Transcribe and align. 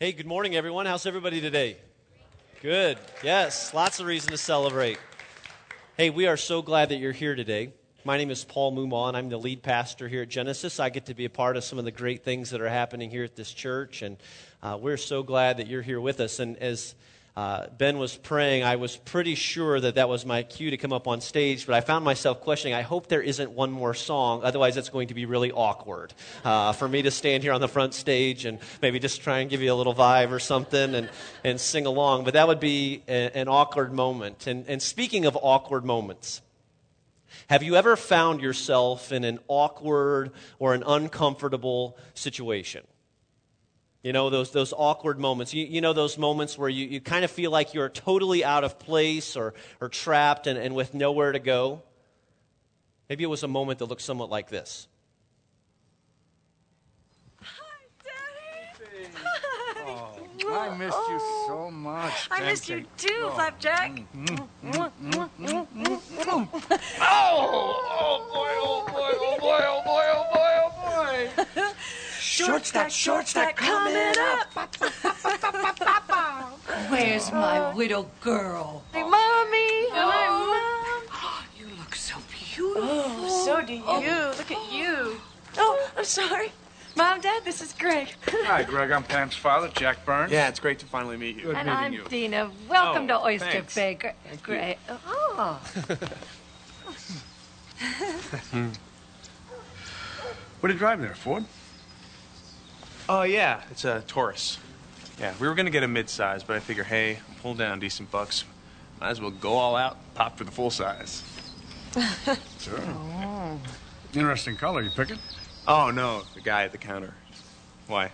Hey, 0.00 0.12
good 0.12 0.28
morning, 0.28 0.54
everyone. 0.54 0.86
How's 0.86 1.06
everybody 1.06 1.40
today? 1.40 1.76
Good. 2.62 2.98
Yes, 3.24 3.74
lots 3.74 3.98
of 3.98 4.06
reason 4.06 4.30
to 4.30 4.38
celebrate. 4.38 4.96
Hey, 5.96 6.10
we 6.10 6.28
are 6.28 6.36
so 6.36 6.62
glad 6.62 6.90
that 6.90 6.98
you're 6.98 7.10
here 7.10 7.34
today. 7.34 7.72
My 8.04 8.16
name 8.16 8.30
is 8.30 8.44
Paul 8.44 8.70
Mumon. 8.76 9.16
I'm 9.16 9.28
the 9.28 9.38
lead 9.38 9.60
pastor 9.60 10.06
here 10.06 10.22
at 10.22 10.28
Genesis. 10.28 10.78
I 10.78 10.90
get 10.90 11.06
to 11.06 11.14
be 11.14 11.24
a 11.24 11.30
part 11.30 11.56
of 11.56 11.64
some 11.64 11.80
of 11.80 11.84
the 11.84 11.90
great 11.90 12.22
things 12.22 12.50
that 12.50 12.60
are 12.60 12.68
happening 12.68 13.10
here 13.10 13.24
at 13.24 13.34
this 13.34 13.52
church, 13.52 14.02
and 14.02 14.18
uh, 14.62 14.78
we're 14.80 14.98
so 14.98 15.24
glad 15.24 15.56
that 15.56 15.66
you're 15.66 15.82
here 15.82 16.00
with 16.00 16.20
us. 16.20 16.38
And 16.38 16.56
as 16.58 16.94
uh, 17.38 17.68
Ben 17.78 17.98
was 17.98 18.16
praying, 18.16 18.64
I 18.64 18.74
was 18.74 18.96
pretty 18.96 19.36
sure 19.36 19.78
that 19.78 19.94
that 19.94 20.08
was 20.08 20.26
my 20.26 20.42
cue 20.42 20.70
to 20.70 20.76
come 20.76 20.92
up 20.92 21.06
on 21.06 21.20
stage, 21.20 21.66
but 21.66 21.76
I 21.76 21.80
found 21.80 22.04
myself 22.04 22.40
questioning, 22.40 22.74
I 22.74 22.82
hope 22.82 23.06
there 23.06 23.22
isn't 23.22 23.52
one 23.52 23.70
more 23.70 23.94
song. 23.94 24.40
Otherwise, 24.42 24.76
it's 24.76 24.88
going 24.88 25.06
to 25.06 25.14
be 25.14 25.24
really 25.24 25.52
awkward 25.52 26.12
uh, 26.44 26.72
for 26.72 26.88
me 26.88 27.02
to 27.02 27.12
stand 27.12 27.44
here 27.44 27.52
on 27.52 27.60
the 27.60 27.68
front 27.68 27.94
stage 27.94 28.44
and 28.44 28.58
maybe 28.82 28.98
just 28.98 29.22
try 29.22 29.38
and 29.38 29.48
give 29.48 29.62
you 29.62 29.72
a 29.72 29.76
little 29.76 29.94
vibe 29.94 30.32
or 30.32 30.40
something 30.40 30.96
and, 30.96 31.08
and 31.44 31.60
sing 31.60 31.86
along. 31.86 32.24
But 32.24 32.34
that 32.34 32.48
would 32.48 32.58
be 32.58 33.04
a, 33.06 33.30
an 33.38 33.46
awkward 33.46 33.92
moment. 33.92 34.48
And, 34.48 34.66
and 34.66 34.82
speaking 34.82 35.24
of 35.24 35.38
awkward 35.40 35.84
moments, 35.84 36.42
have 37.48 37.62
you 37.62 37.76
ever 37.76 37.94
found 37.94 38.40
yourself 38.40 39.12
in 39.12 39.22
an 39.22 39.38
awkward 39.46 40.32
or 40.58 40.74
an 40.74 40.82
uncomfortable 40.84 41.96
situation? 42.14 42.84
You 44.02 44.12
know, 44.12 44.30
those, 44.30 44.52
those 44.52 44.72
awkward 44.76 45.18
moments. 45.18 45.52
You, 45.52 45.66
you 45.66 45.80
know, 45.80 45.92
those 45.92 46.16
moments 46.18 46.56
where 46.56 46.68
you, 46.68 46.86
you 46.86 47.00
kind 47.00 47.24
of 47.24 47.30
feel 47.30 47.50
like 47.50 47.74
you're 47.74 47.88
totally 47.88 48.44
out 48.44 48.62
of 48.62 48.78
place 48.78 49.36
or, 49.36 49.54
or 49.80 49.88
trapped 49.88 50.46
and, 50.46 50.58
and 50.58 50.74
with 50.74 50.94
nowhere 50.94 51.32
to 51.32 51.40
go. 51.40 51.82
Maybe 53.08 53.24
it 53.24 53.28
was 53.28 53.42
a 53.42 53.48
moment 53.48 53.80
that 53.80 53.86
looked 53.86 54.02
somewhat 54.02 54.30
like 54.30 54.50
this. 54.50 54.86
Hi, 57.40 57.54
Daddy! 58.04 59.08
I 60.48 60.76
missed 60.76 60.98
you 61.08 61.18
so 61.48 61.70
much. 61.70 62.28
I 62.30 62.40
missed 62.42 62.68
you 62.68 62.84
too, 62.96 63.08
oh. 63.24 63.30
Flapjack. 63.30 64.02
Oh, 64.14 64.48
oh 67.00 67.88
oh 68.00 68.18
boy, 68.32 68.52
oh 68.58 68.84
boy, 68.86 69.12
oh 69.18 69.38
boy, 69.40 69.60
oh 69.60 69.82
boy, 69.84 70.04
oh 70.06 70.24
boy. 70.32 70.47
Short 72.46 72.64
stack, 72.64 72.90
short 72.90 73.26
stack 73.26 73.56
coming 73.56 73.96
up. 74.16 74.46
Where's 76.88 77.32
my 77.32 77.58
oh. 77.58 77.74
widow 77.74 78.08
girl? 78.20 78.84
Hey, 78.92 79.02
mommy. 79.02 79.88
Hi, 79.90 80.28
mom. 80.28 81.02
You 81.58 81.66
look 81.80 81.96
so 81.96 82.14
beautiful. 82.30 82.82
Oh, 82.84 83.42
so 83.44 83.60
do 83.60 83.82
oh. 83.84 84.00
you. 84.00 84.14
Look 84.38 84.52
at 84.52 84.72
you. 84.72 85.20
Oh, 85.56 85.90
I'm 85.96 86.04
sorry. 86.04 86.52
Mom, 86.94 87.20
Dad, 87.20 87.44
this 87.44 87.60
is 87.60 87.72
Greg. 87.72 88.14
Hi, 88.28 88.62
Greg. 88.62 88.92
I'm 88.92 89.02
Pam's 89.02 89.34
father, 89.34 89.68
Jack 89.74 90.06
Burns. 90.06 90.30
Yeah, 90.30 90.46
it's 90.48 90.60
great 90.60 90.78
to 90.78 90.86
finally 90.86 91.16
meet 91.16 91.36
you. 91.38 91.42
Good 91.42 91.56
And 91.56 91.66
meeting 91.66 91.84
I'm 91.84 91.92
you. 91.92 92.04
Dina. 92.08 92.50
Welcome 92.68 93.02
Oh, 93.04 93.18
to 93.18 93.24
Oyster 93.24 93.50
thanks. 93.50 93.74
Baker. 93.74 94.14
Great. 94.42 94.78
Oh. 94.88 95.58
Hmm. 98.50 98.70
What 100.58 100.70
are 100.70 100.72
you 100.72 100.78
driving 100.78 101.04
there, 101.04 101.14
Ford? 101.14 101.44
Oh, 103.08 103.22
yeah, 103.22 103.62
it's 103.70 103.84
a 103.84 104.02
Taurus. 104.06 104.58
Yeah, 105.18 105.32
we 105.40 105.48
were 105.48 105.54
going 105.54 105.66
to 105.66 105.72
get 105.72 105.82
a 105.82 105.88
midsize, 105.88 106.46
but 106.46 106.56
I 106.56 106.60
figure, 106.60 106.84
hey, 106.84 107.20
pull 107.40 107.54
down 107.54 107.80
decent 107.80 108.10
bucks. 108.10 108.44
Might 109.00 109.10
as 109.10 109.20
well 109.20 109.30
go 109.30 109.52
all 109.54 109.76
out, 109.76 109.96
pop 110.14 110.36
for 110.36 110.44
the 110.44 110.50
full 110.50 110.70
size. 110.70 111.22
Sure. 112.58 112.80
Interesting 114.14 114.56
color. 114.56 114.82
You 114.82 114.90
pick 114.90 115.10
it? 115.10 115.18
Oh, 115.66 115.90
no, 115.90 116.22
the 116.34 116.40
guy 116.40 116.64
at 116.64 116.72
the 116.72 116.78
counter. 116.78 117.14
Why? 117.86 118.10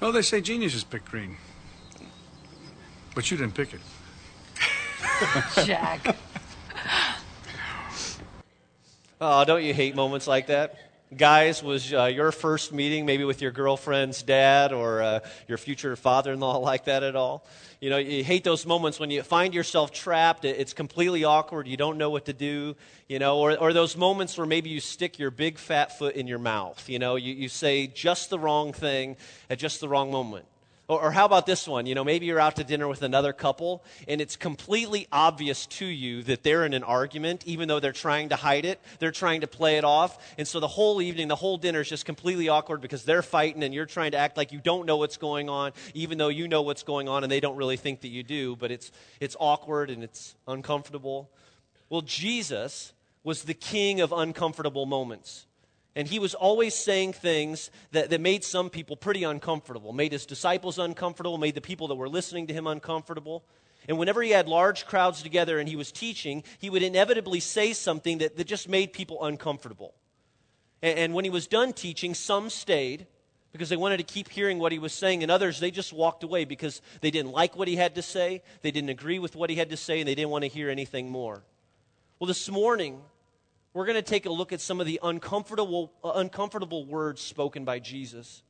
No, 0.00 0.12
they 0.12 0.22
say 0.22 0.40
geniuses 0.40 0.84
pick 0.84 1.04
green. 1.04 1.36
But 3.14 3.30
you 3.30 3.36
didn't 3.36 3.54
pick 3.54 3.72
it. 3.74 3.80
Jack. 5.64 6.16
Oh, 9.18 9.46
don't 9.46 9.64
you 9.64 9.72
hate 9.72 9.96
moments 9.96 10.26
like 10.26 10.48
that? 10.48 10.85
Guys, 11.14 11.62
was 11.62 11.94
uh, 11.94 12.06
your 12.06 12.32
first 12.32 12.72
meeting 12.72 13.06
maybe 13.06 13.22
with 13.22 13.40
your 13.40 13.52
girlfriend's 13.52 14.24
dad 14.24 14.72
or 14.72 15.02
uh, 15.02 15.20
your 15.46 15.56
future 15.56 15.94
father 15.94 16.32
in 16.32 16.40
law 16.40 16.58
like 16.58 16.86
that 16.86 17.04
at 17.04 17.14
all? 17.14 17.46
You 17.80 17.90
know, 17.90 17.96
you 17.96 18.24
hate 18.24 18.42
those 18.42 18.66
moments 18.66 18.98
when 18.98 19.10
you 19.12 19.22
find 19.22 19.54
yourself 19.54 19.92
trapped. 19.92 20.44
It's 20.44 20.72
completely 20.72 21.22
awkward. 21.22 21.68
You 21.68 21.76
don't 21.76 21.96
know 21.96 22.10
what 22.10 22.24
to 22.24 22.32
do, 22.32 22.74
you 23.06 23.20
know, 23.20 23.38
or, 23.38 23.56
or 23.56 23.72
those 23.72 23.96
moments 23.96 24.36
where 24.36 24.48
maybe 24.48 24.68
you 24.68 24.80
stick 24.80 25.16
your 25.16 25.30
big 25.30 25.58
fat 25.58 25.96
foot 25.96 26.16
in 26.16 26.26
your 26.26 26.40
mouth. 26.40 26.88
You 26.88 26.98
know, 26.98 27.14
you, 27.14 27.32
you 27.34 27.48
say 27.48 27.86
just 27.86 28.28
the 28.28 28.38
wrong 28.38 28.72
thing 28.72 29.16
at 29.48 29.60
just 29.60 29.80
the 29.80 29.88
wrong 29.88 30.10
moment. 30.10 30.46
Or, 30.88 31.02
or 31.02 31.10
how 31.10 31.24
about 31.24 31.46
this 31.46 31.66
one? 31.66 31.86
You 31.86 31.94
know, 31.94 32.04
maybe 32.04 32.26
you're 32.26 32.40
out 32.40 32.56
to 32.56 32.64
dinner 32.64 32.86
with 32.86 33.02
another 33.02 33.32
couple, 33.32 33.82
and 34.06 34.20
it's 34.20 34.36
completely 34.36 35.08
obvious 35.10 35.66
to 35.66 35.86
you 35.86 36.22
that 36.24 36.42
they're 36.42 36.64
in 36.64 36.74
an 36.74 36.84
argument, 36.84 37.44
even 37.46 37.68
though 37.68 37.80
they're 37.80 37.92
trying 37.92 38.28
to 38.28 38.36
hide 38.36 38.64
it. 38.64 38.80
They're 38.98 39.10
trying 39.10 39.40
to 39.40 39.46
play 39.46 39.78
it 39.78 39.84
off. 39.84 40.34
And 40.38 40.46
so 40.46 40.60
the 40.60 40.68
whole 40.68 41.02
evening, 41.02 41.28
the 41.28 41.36
whole 41.36 41.56
dinner 41.56 41.80
is 41.80 41.88
just 41.88 42.04
completely 42.04 42.48
awkward 42.48 42.80
because 42.80 43.04
they're 43.04 43.22
fighting, 43.22 43.64
and 43.64 43.74
you're 43.74 43.86
trying 43.86 44.12
to 44.12 44.18
act 44.18 44.36
like 44.36 44.52
you 44.52 44.60
don't 44.60 44.86
know 44.86 44.96
what's 44.96 45.16
going 45.16 45.48
on, 45.48 45.72
even 45.94 46.18
though 46.18 46.28
you 46.28 46.46
know 46.46 46.62
what's 46.62 46.84
going 46.84 47.08
on, 47.08 47.24
and 47.24 47.32
they 47.32 47.40
don't 47.40 47.56
really 47.56 47.76
think 47.76 48.02
that 48.02 48.08
you 48.08 48.22
do. 48.22 48.54
But 48.54 48.70
it's, 48.70 48.92
it's 49.20 49.36
awkward 49.40 49.90
and 49.90 50.04
it's 50.04 50.36
uncomfortable. 50.46 51.30
Well, 51.88 52.02
Jesus 52.02 52.92
was 53.24 53.42
the 53.42 53.54
king 53.54 54.00
of 54.00 54.12
uncomfortable 54.12 54.86
moments. 54.86 55.46
And 55.96 56.06
he 56.06 56.18
was 56.18 56.34
always 56.34 56.74
saying 56.74 57.14
things 57.14 57.70
that, 57.92 58.10
that 58.10 58.20
made 58.20 58.44
some 58.44 58.68
people 58.68 58.96
pretty 58.96 59.24
uncomfortable, 59.24 59.94
made 59.94 60.12
his 60.12 60.26
disciples 60.26 60.78
uncomfortable, 60.78 61.38
made 61.38 61.54
the 61.54 61.62
people 61.62 61.88
that 61.88 61.94
were 61.94 62.08
listening 62.08 62.46
to 62.48 62.52
him 62.52 62.66
uncomfortable. 62.66 63.44
And 63.88 63.98
whenever 63.98 64.22
he 64.22 64.30
had 64.30 64.46
large 64.46 64.84
crowds 64.84 65.22
together 65.22 65.58
and 65.58 65.66
he 65.66 65.74
was 65.74 65.90
teaching, 65.90 66.44
he 66.58 66.68
would 66.68 66.82
inevitably 66.82 67.40
say 67.40 67.72
something 67.72 68.18
that, 68.18 68.36
that 68.36 68.46
just 68.46 68.68
made 68.68 68.92
people 68.92 69.24
uncomfortable. 69.24 69.94
And, 70.82 70.98
and 70.98 71.14
when 71.14 71.24
he 71.24 71.30
was 71.30 71.46
done 71.46 71.72
teaching, 71.72 72.12
some 72.12 72.50
stayed 72.50 73.06
because 73.52 73.70
they 73.70 73.76
wanted 73.76 73.96
to 73.96 74.02
keep 74.02 74.28
hearing 74.28 74.58
what 74.58 74.72
he 74.72 74.78
was 74.78 74.92
saying, 74.92 75.22
and 75.22 75.32
others, 75.32 75.60
they 75.60 75.70
just 75.70 75.94
walked 75.94 76.22
away 76.22 76.44
because 76.44 76.82
they 77.00 77.10
didn't 77.10 77.32
like 77.32 77.56
what 77.56 77.68
he 77.68 77.76
had 77.76 77.94
to 77.94 78.02
say, 78.02 78.42
they 78.60 78.70
didn't 78.70 78.90
agree 78.90 79.18
with 79.18 79.34
what 79.34 79.48
he 79.48 79.56
had 79.56 79.70
to 79.70 79.78
say, 79.78 80.00
and 80.00 80.06
they 80.06 80.14
didn't 80.14 80.28
want 80.28 80.44
to 80.44 80.48
hear 80.48 80.68
anything 80.68 81.08
more. 81.08 81.42
Well, 82.18 82.28
this 82.28 82.50
morning, 82.50 83.00
we're 83.76 83.84
going 83.84 83.96
to 83.96 84.00
take 84.00 84.24
a 84.24 84.32
look 84.32 84.54
at 84.54 84.62
some 84.62 84.80
of 84.80 84.86
the 84.86 84.98
uncomfortable, 85.02 85.92
uh, 86.02 86.12
uncomfortable 86.14 86.86
words 86.86 87.20
spoken 87.20 87.66
by 87.66 87.78
Jesus. 87.78 88.42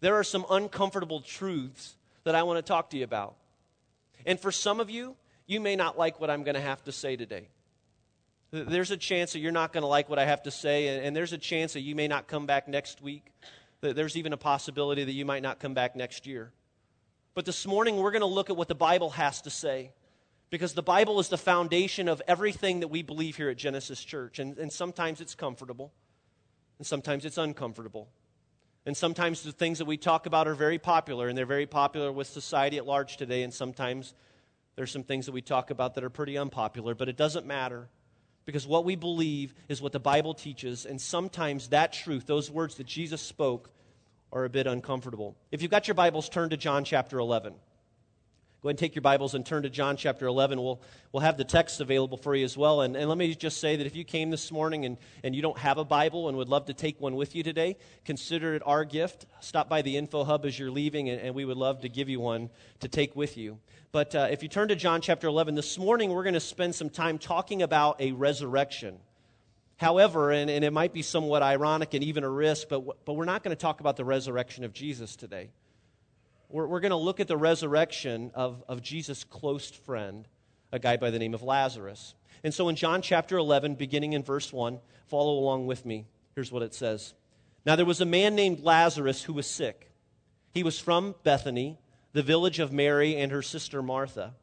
There 0.00 0.16
are 0.16 0.24
some 0.24 0.44
uncomfortable 0.50 1.20
truths 1.20 1.94
that 2.24 2.34
I 2.34 2.42
want 2.42 2.58
to 2.58 2.62
talk 2.62 2.90
to 2.90 2.98
you 2.98 3.04
about. 3.04 3.36
And 4.26 4.40
for 4.40 4.50
some 4.50 4.80
of 4.80 4.90
you, 4.90 5.14
you 5.46 5.60
may 5.60 5.76
not 5.76 5.96
like 5.96 6.20
what 6.20 6.30
I'm 6.30 6.42
going 6.42 6.56
to 6.56 6.60
have 6.60 6.82
to 6.82 6.90
say 6.90 7.14
today. 7.14 7.46
There's 8.50 8.90
a 8.90 8.96
chance 8.96 9.34
that 9.34 9.38
you're 9.38 9.52
not 9.52 9.72
going 9.72 9.82
to 9.82 9.88
like 9.88 10.08
what 10.08 10.18
I 10.18 10.24
have 10.24 10.42
to 10.42 10.50
say, 10.50 10.88
and, 10.88 11.06
and 11.06 11.16
there's 11.16 11.32
a 11.32 11.38
chance 11.38 11.74
that 11.74 11.82
you 11.82 11.94
may 11.94 12.08
not 12.08 12.26
come 12.26 12.46
back 12.46 12.66
next 12.66 13.00
week. 13.00 13.30
Th- 13.82 13.94
There's 13.94 14.16
even 14.16 14.32
a 14.32 14.36
possibility 14.36 15.04
that 15.04 15.12
you 15.12 15.24
might 15.24 15.44
not 15.44 15.60
come 15.60 15.74
back 15.74 15.94
next 15.94 16.26
year. 16.26 16.50
But 17.36 17.44
this 17.44 17.68
morning, 17.68 17.98
we're 17.98 18.10
going 18.10 18.20
to 18.20 18.26
look 18.26 18.50
at 18.50 18.56
what 18.56 18.66
the 18.66 18.74
Bible 18.74 19.10
has 19.10 19.42
to 19.42 19.50
say 19.50 19.92
because 20.50 20.74
the 20.74 20.82
Bible 20.82 21.18
is 21.18 21.28
the 21.28 21.38
foundation 21.38 22.08
of 22.08 22.22
everything 22.28 22.80
that 22.80 22.88
we 22.88 23.02
believe 23.02 23.36
here 23.36 23.50
at 23.50 23.56
Genesis 23.56 24.02
Church. 24.02 24.38
And, 24.38 24.56
and 24.58 24.72
sometimes 24.72 25.20
it's 25.20 25.34
comfortable, 25.34 25.92
and 26.78 26.86
sometimes 26.86 27.24
it's 27.24 27.38
uncomfortable. 27.38 28.08
And 28.84 28.96
sometimes 28.96 29.42
the 29.42 29.50
things 29.50 29.78
that 29.78 29.86
we 29.86 29.96
talk 29.96 30.26
about 30.26 30.46
are 30.46 30.54
very 30.54 30.78
popular, 30.78 31.28
and 31.28 31.36
they're 31.36 31.46
very 31.46 31.66
popular 31.66 32.12
with 32.12 32.28
society 32.28 32.76
at 32.76 32.86
large 32.86 33.16
today. 33.16 33.42
And 33.42 33.52
sometimes 33.52 34.14
there's 34.76 34.92
some 34.92 35.02
things 35.02 35.26
that 35.26 35.32
we 35.32 35.42
talk 35.42 35.70
about 35.70 35.94
that 35.96 36.04
are 36.04 36.10
pretty 36.10 36.38
unpopular, 36.38 36.94
but 36.94 37.08
it 37.08 37.16
doesn't 37.16 37.46
matter 37.46 37.88
because 38.44 38.64
what 38.64 38.84
we 38.84 38.94
believe 38.94 39.52
is 39.68 39.82
what 39.82 39.90
the 39.90 39.98
Bible 39.98 40.34
teaches. 40.34 40.86
And 40.86 41.00
sometimes 41.00 41.68
that 41.68 41.92
truth, 41.92 42.26
those 42.26 42.48
words 42.48 42.76
that 42.76 42.86
Jesus 42.86 43.20
spoke, 43.20 43.70
are 44.32 44.44
a 44.44 44.50
bit 44.50 44.66
uncomfortable. 44.66 45.36
If 45.50 45.62
you've 45.62 45.70
got 45.70 45.88
your 45.88 45.94
Bibles, 45.94 46.28
turn 46.28 46.50
to 46.50 46.56
John 46.56 46.84
chapter 46.84 47.18
11. 47.18 47.54
Go 48.62 48.68
ahead 48.68 48.72
and 48.72 48.78
take 48.78 48.94
your 48.94 49.02
Bibles 49.02 49.34
and 49.34 49.44
turn 49.44 49.64
to 49.64 49.70
John 49.70 49.98
chapter 49.98 50.26
11. 50.26 50.60
We'll, 50.60 50.80
we'll 51.12 51.20
have 51.20 51.36
the 51.36 51.44
text 51.44 51.82
available 51.82 52.16
for 52.16 52.34
you 52.34 52.42
as 52.42 52.56
well. 52.56 52.80
And, 52.80 52.96
and 52.96 53.06
let 53.06 53.18
me 53.18 53.34
just 53.34 53.60
say 53.60 53.76
that 53.76 53.86
if 53.86 53.94
you 53.94 54.02
came 54.02 54.30
this 54.30 54.50
morning 54.50 54.86
and, 54.86 54.96
and 55.22 55.36
you 55.36 55.42
don't 55.42 55.58
have 55.58 55.76
a 55.76 55.84
Bible 55.84 56.28
and 56.28 56.38
would 56.38 56.48
love 56.48 56.64
to 56.66 56.74
take 56.74 56.98
one 56.98 57.16
with 57.16 57.36
you 57.36 57.42
today, 57.42 57.76
consider 58.06 58.54
it 58.54 58.62
our 58.64 58.86
gift. 58.86 59.26
Stop 59.40 59.68
by 59.68 59.82
the 59.82 59.98
info 59.98 60.24
hub 60.24 60.46
as 60.46 60.58
you're 60.58 60.70
leaving, 60.70 61.10
and, 61.10 61.20
and 61.20 61.34
we 61.34 61.44
would 61.44 61.58
love 61.58 61.82
to 61.82 61.90
give 61.90 62.08
you 62.08 62.18
one 62.18 62.48
to 62.80 62.88
take 62.88 63.14
with 63.14 63.36
you. 63.36 63.58
But 63.92 64.14
uh, 64.14 64.28
if 64.30 64.42
you 64.42 64.48
turn 64.48 64.68
to 64.68 64.76
John 64.76 65.02
chapter 65.02 65.26
11, 65.26 65.54
this 65.54 65.76
morning 65.78 66.10
we're 66.10 66.24
going 66.24 66.34
to 66.34 66.40
spend 66.40 66.74
some 66.74 66.88
time 66.88 67.18
talking 67.18 67.60
about 67.60 68.00
a 68.00 68.12
resurrection. 68.12 68.96
However, 69.76 70.32
and, 70.32 70.48
and 70.48 70.64
it 70.64 70.72
might 70.72 70.94
be 70.94 71.02
somewhat 71.02 71.42
ironic 71.42 71.92
and 71.92 72.02
even 72.02 72.24
a 72.24 72.30
risk, 72.30 72.68
but, 72.70 73.04
but 73.04 73.12
we're 73.12 73.26
not 73.26 73.44
going 73.44 73.54
to 73.54 73.60
talk 73.60 73.80
about 73.80 73.96
the 73.96 74.04
resurrection 74.06 74.64
of 74.64 74.72
Jesus 74.72 75.14
today. 75.14 75.50
We're, 76.48 76.66
we're 76.66 76.80
going 76.80 76.90
to 76.90 76.96
look 76.96 77.20
at 77.20 77.28
the 77.28 77.36
resurrection 77.36 78.30
of, 78.34 78.62
of 78.68 78.82
Jesus' 78.82 79.24
close 79.24 79.70
friend, 79.70 80.26
a 80.72 80.78
guy 80.78 80.96
by 80.96 81.10
the 81.10 81.18
name 81.18 81.34
of 81.34 81.42
Lazarus. 81.42 82.14
And 82.44 82.54
so 82.54 82.68
in 82.68 82.76
John 82.76 83.02
chapter 83.02 83.36
11, 83.36 83.74
beginning 83.74 84.12
in 84.12 84.22
verse 84.22 84.52
1, 84.52 84.78
follow 85.06 85.38
along 85.38 85.66
with 85.66 85.84
me. 85.84 86.06
Here's 86.34 86.52
what 86.52 86.62
it 86.62 86.74
says 86.74 87.14
Now 87.64 87.76
there 87.76 87.86
was 87.86 88.00
a 88.00 88.06
man 88.06 88.34
named 88.34 88.60
Lazarus 88.60 89.22
who 89.22 89.32
was 89.32 89.46
sick. 89.46 89.90
He 90.52 90.62
was 90.62 90.78
from 90.78 91.14
Bethany, 91.22 91.78
the 92.12 92.22
village 92.22 92.60
of 92.60 92.72
Mary 92.72 93.16
and 93.16 93.32
her 93.32 93.42
sister 93.42 93.82
Martha. 93.82 94.34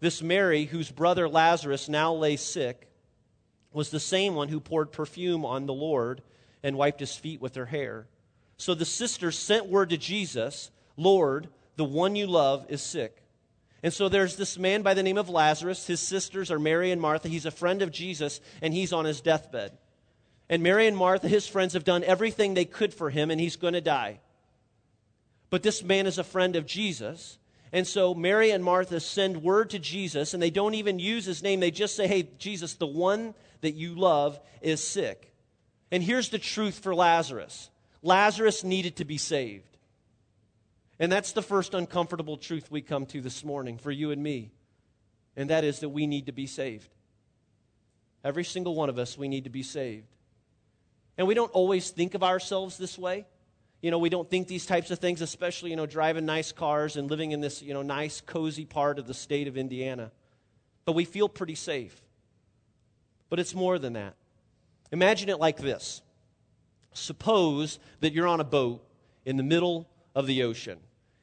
This 0.00 0.22
Mary, 0.22 0.64
whose 0.64 0.90
brother 0.90 1.28
Lazarus 1.28 1.88
now 1.88 2.12
lay 2.12 2.36
sick, 2.36 2.88
was 3.72 3.90
the 3.90 4.00
same 4.00 4.34
one 4.34 4.48
who 4.48 4.58
poured 4.58 4.90
perfume 4.90 5.44
on 5.44 5.66
the 5.66 5.72
Lord 5.72 6.22
and 6.62 6.76
wiped 6.76 7.00
his 7.00 7.14
feet 7.14 7.40
with 7.40 7.54
her 7.54 7.66
hair. 7.66 8.06
So 8.56 8.74
the 8.74 8.84
sisters 8.84 9.38
sent 9.38 9.66
word 9.66 9.90
to 9.90 9.96
Jesus 9.96 10.70
Lord, 11.02 11.48
the 11.76 11.84
one 11.84 12.16
you 12.16 12.26
love 12.26 12.66
is 12.68 12.82
sick. 12.82 13.22
And 13.82 13.92
so 13.92 14.08
there's 14.08 14.36
this 14.36 14.58
man 14.58 14.82
by 14.82 14.94
the 14.94 15.02
name 15.02 15.18
of 15.18 15.28
Lazarus. 15.28 15.86
His 15.86 16.00
sisters 16.00 16.50
are 16.50 16.58
Mary 16.58 16.92
and 16.92 17.00
Martha. 17.00 17.28
He's 17.28 17.46
a 17.46 17.50
friend 17.50 17.82
of 17.82 17.90
Jesus, 17.90 18.40
and 18.60 18.72
he's 18.72 18.92
on 18.92 19.04
his 19.04 19.20
deathbed. 19.20 19.72
And 20.48 20.62
Mary 20.62 20.86
and 20.86 20.96
Martha, 20.96 21.28
his 21.28 21.48
friends, 21.48 21.72
have 21.72 21.84
done 21.84 22.04
everything 22.04 22.54
they 22.54 22.64
could 22.64 22.94
for 22.94 23.10
him, 23.10 23.30
and 23.30 23.40
he's 23.40 23.56
going 23.56 23.74
to 23.74 23.80
die. 23.80 24.20
But 25.50 25.62
this 25.62 25.82
man 25.82 26.06
is 26.06 26.18
a 26.18 26.24
friend 26.24 26.54
of 26.54 26.66
Jesus. 26.66 27.38
And 27.72 27.86
so 27.86 28.14
Mary 28.14 28.50
and 28.50 28.62
Martha 28.62 29.00
send 29.00 29.42
word 29.42 29.70
to 29.70 29.78
Jesus, 29.78 30.34
and 30.34 30.42
they 30.42 30.50
don't 30.50 30.74
even 30.74 30.98
use 30.98 31.24
his 31.24 31.42
name. 31.42 31.58
They 31.58 31.70
just 31.70 31.96
say, 31.96 32.06
Hey, 32.06 32.28
Jesus, 32.38 32.74
the 32.74 32.86
one 32.86 33.34
that 33.62 33.74
you 33.74 33.94
love 33.94 34.38
is 34.60 34.86
sick. 34.86 35.32
And 35.90 36.02
here's 36.02 36.28
the 36.28 36.38
truth 36.38 36.78
for 36.78 36.94
Lazarus 36.94 37.70
Lazarus 38.02 38.62
needed 38.62 38.96
to 38.96 39.04
be 39.04 39.18
saved. 39.18 39.71
And 41.02 41.10
that's 41.10 41.32
the 41.32 41.42
first 41.42 41.74
uncomfortable 41.74 42.36
truth 42.36 42.70
we 42.70 42.80
come 42.80 43.06
to 43.06 43.20
this 43.20 43.44
morning 43.44 43.76
for 43.76 43.90
you 43.90 44.12
and 44.12 44.22
me. 44.22 44.52
And 45.36 45.50
that 45.50 45.64
is 45.64 45.80
that 45.80 45.88
we 45.88 46.06
need 46.06 46.26
to 46.26 46.32
be 46.32 46.46
saved. 46.46 46.88
Every 48.22 48.44
single 48.44 48.76
one 48.76 48.88
of 48.88 49.00
us, 49.00 49.18
we 49.18 49.26
need 49.26 49.42
to 49.42 49.50
be 49.50 49.64
saved. 49.64 50.06
And 51.18 51.26
we 51.26 51.34
don't 51.34 51.50
always 51.50 51.90
think 51.90 52.14
of 52.14 52.22
ourselves 52.22 52.78
this 52.78 52.96
way. 52.96 53.26
You 53.80 53.90
know, 53.90 53.98
we 53.98 54.10
don't 54.10 54.30
think 54.30 54.46
these 54.46 54.64
types 54.64 54.92
of 54.92 55.00
things, 55.00 55.22
especially, 55.22 55.70
you 55.70 55.76
know, 55.76 55.86
driving 55.86 56.24
nice 56.24 56.52
cars 56.52 56.96
and 56.96 57.10
living 57.10 57.32
in 57.32 57.40
this, 57.40 57.62
you 57.62 57.74
know, 57.74 57.82
nice, 57.82 58.20
cozy 58.20 58.64
part 58.64 59.00
of 59.00 59.08
the 59.08 59.14
state 59.14 59.48
of 59.48 59.56
Indiana. 59.56 60.12
But 60.84 60.92
we 60.92 61.04
feel 61.04 61.28
pretty 61.28 61.56
safe. 61.56 62.00
But 63.28 63.40
it's 63.40 63.56
more 63.56 63.76
than 63.80 63.94
that. 63.94 64.14
Imagine 64.92 65.30
it 65.30 65.40
like 65.40 65.56
this 65.56 66.00
Suppose 66.92 67.80
that 67.98 68.12
you're 68.12 68.28
on 68.28 68.38
a 68.38 68.44
boat 68.44 68.86
in 69.24 69.36
the 69.36 69.42
middle 69.42 69.88
of 70.14 70.28
the 70.28 70.44
ocean. 70.44 70.78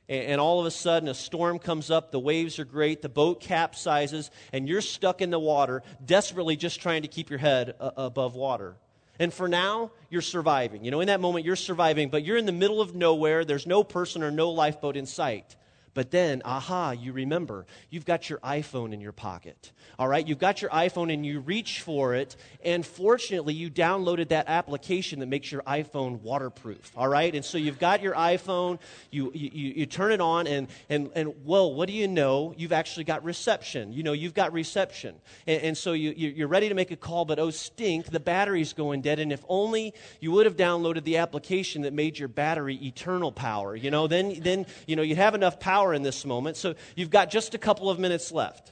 And 0.10 0.42
all 0.42 0.60
of 0.60 0.66
a 0.66 0.72
sudden, 0.72 1.08
a 1.08 1.14
storm 1.14 1.60
comes 1.60 1.92
up, 1.92 2.10
the 2.10 2.20
waves 2.20 2.58
are 2.58 2.66
great, 2.66 3.04
the 3.04 3.10
boat 3.10 3.40
capsizes, 3.42 4.32
and 4.52 4.68
you're 4.68 4.82
stuck 4.82 5.22
in 5.22 5.30
the 5.30 5.40
water, 5.40 5.84
desperately 6.04 6.56
just 6.56 6.82
trying 6.82 7.04
to 7.04 7.08
keep 7.08 7.30
your 7.30 7.38
head 7.38 7.76
above 7.80 8.34
water. 8.34 8.76
And 9.20 9.32
for 9.32 9.48
now, 9.48 9.92
you're 10.10 10.24
surviving. 10.24 10.84
You 10.84 10.90
know, 10.90 11.02
in 11.02 11.08
that 11.08 11.20
moment, 11.22 11.46
you're 11.46 11.56
surviving, 11.56 12.10
but 12.10 12.24
you're 12.24 12.38
in 12.38 12.48
the 12.48 12.52
middle 12.52 12.82
of 12.82 12.96
nowhere. 12.96 13.46
There's 13.46 13.68
no 13.68 13.84
person 13.84 14.24
or 14.24 14.32
no 14.32 14.50
lifeboat 14.50 14.98
in 14.98 15.06
sight. 15.06 15.56
But 15.94 16.12
then, 16.12 16.42
aha, 16.46 16.92
you 16.92 17.14
remember, 17.14 17.66
you've 17.90 18.06
got 18.06 18.30
your 18.30 18.40
iPhone 18.40 18.94
in 18.94 19.02
your 19.02 19.12
pocket. 19.12 19.72
All 19.98 20.08
right, 20.08 20.26
you've 20.26 20.40
got 20.40 20.62
your 20.62 20.72
iPhone 20.72 21.14
and 21.14 21.26
you 21.26 21.40
reach 21.40 21.82
for 21.82 22.16
it, 22.16 22.36
and 22.64 22.86
fortunately, 22.86 23.54
you 23.54 23.70
downloaded 23.70 24.30
that 24.30 24.48
application 24.48 25.20
that 25.20 25.26
makes 25.28 25.52
your 25.52 25.62
iPhone 25.64 26.22
waterproof. 26.22 26.92
All 26.96 27.08
right, 27.08 27.34
and 27.34 27.44
so 27.44 27.58
you've 27.58 27.80
got 27.80 28.02
your 28.02 28.14
iPhone, 28.14 28.80
you, 29.12 29.32
you, 29.34 29.50
you 29.76 29.86
turn 29.86 30.12
it 30.12 30.22
on, 30.22 30.48
and, 30.48 30.68
and, 30.90 31.10
and 31.16 31.34
well, 31.46 31.74
what 31.74 31.88
do 31.88 31.94
you 31.94 32.08
know? 32.08 32.54
You've 32.58 32.74
actually 32.74 33.06
got 33.06 33.24
reception. 33.24 33.92
You 33.92 34.04
know, 34.04 34.14
you've 34.14 34.34
got 34.34 34.54
reception. 34.54 35.16
And, 35.48 35.62
and 35.62 35.78
so 35.78 35.94
you, 35.94 36.12
you're 36.12 36.48
ready 36.48 36.70
to 36.70 36.76
make 36.76 36.92
a 36.92 36.96
call, 36.96 37.26
but 37.26 37.40
oh, 37.40 37.50
stink, 37.50 38.08
the 38.08 38.20
battery's 38.20 38.74
going 38.74 39.02
dead. 39.02 39.20
And 39.20 39.32
if 39.32 39.44
only 39.48 39.94
you 40.20 40.32
would 40.32 40.46
have 40.46 40.56
downloaded 40.56 41.04
the 41.04 41.18
application 41.18 41.84
that 41.84 41.94
made 41.94 42.20
your 42.20 42.28
battery 42.28 42.76
eternal 42.76 43.32
power, 43.32 43.76
you 43.76 43.92
know, 43.92 44.08
then, 44.08 44.40
then 44.42 44.66
you 44.88 44.96
know, 44.96 45.02
you'd 45.02 45.18
have 45.18 45.36
enough 45.36 45.60
power 45.60 45.79
in 45.94 46.04
this 46.04 46.26
moment. 46.26 46.58
So 46.58 46.76
you've 46.96 47.10
got 47.10 47.30
just 47.30 47.56
a 47.56 47.58
couple 47.58 47.90
of 47.90 48.00
minutes 48.00 48.32
left. 48.32 48.72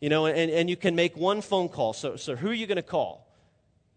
You 0.00 0.10
know, 0.10 0.26
and, 0.26 0.50
and 0.50 0.68
you 0.68 0.76
can 0.76 0.94
make 0.94 1.16
one 1.16 1.40
phone 1.40 1.68
call. 1.68 1.92
So, 1.94 2.16
so 2.16 2.36
who 2.36 2.48
are 2.48 2.54
you 2.54 2.66
going 2.66 2.76
to 2.76 2.82
call? 2.82 3.24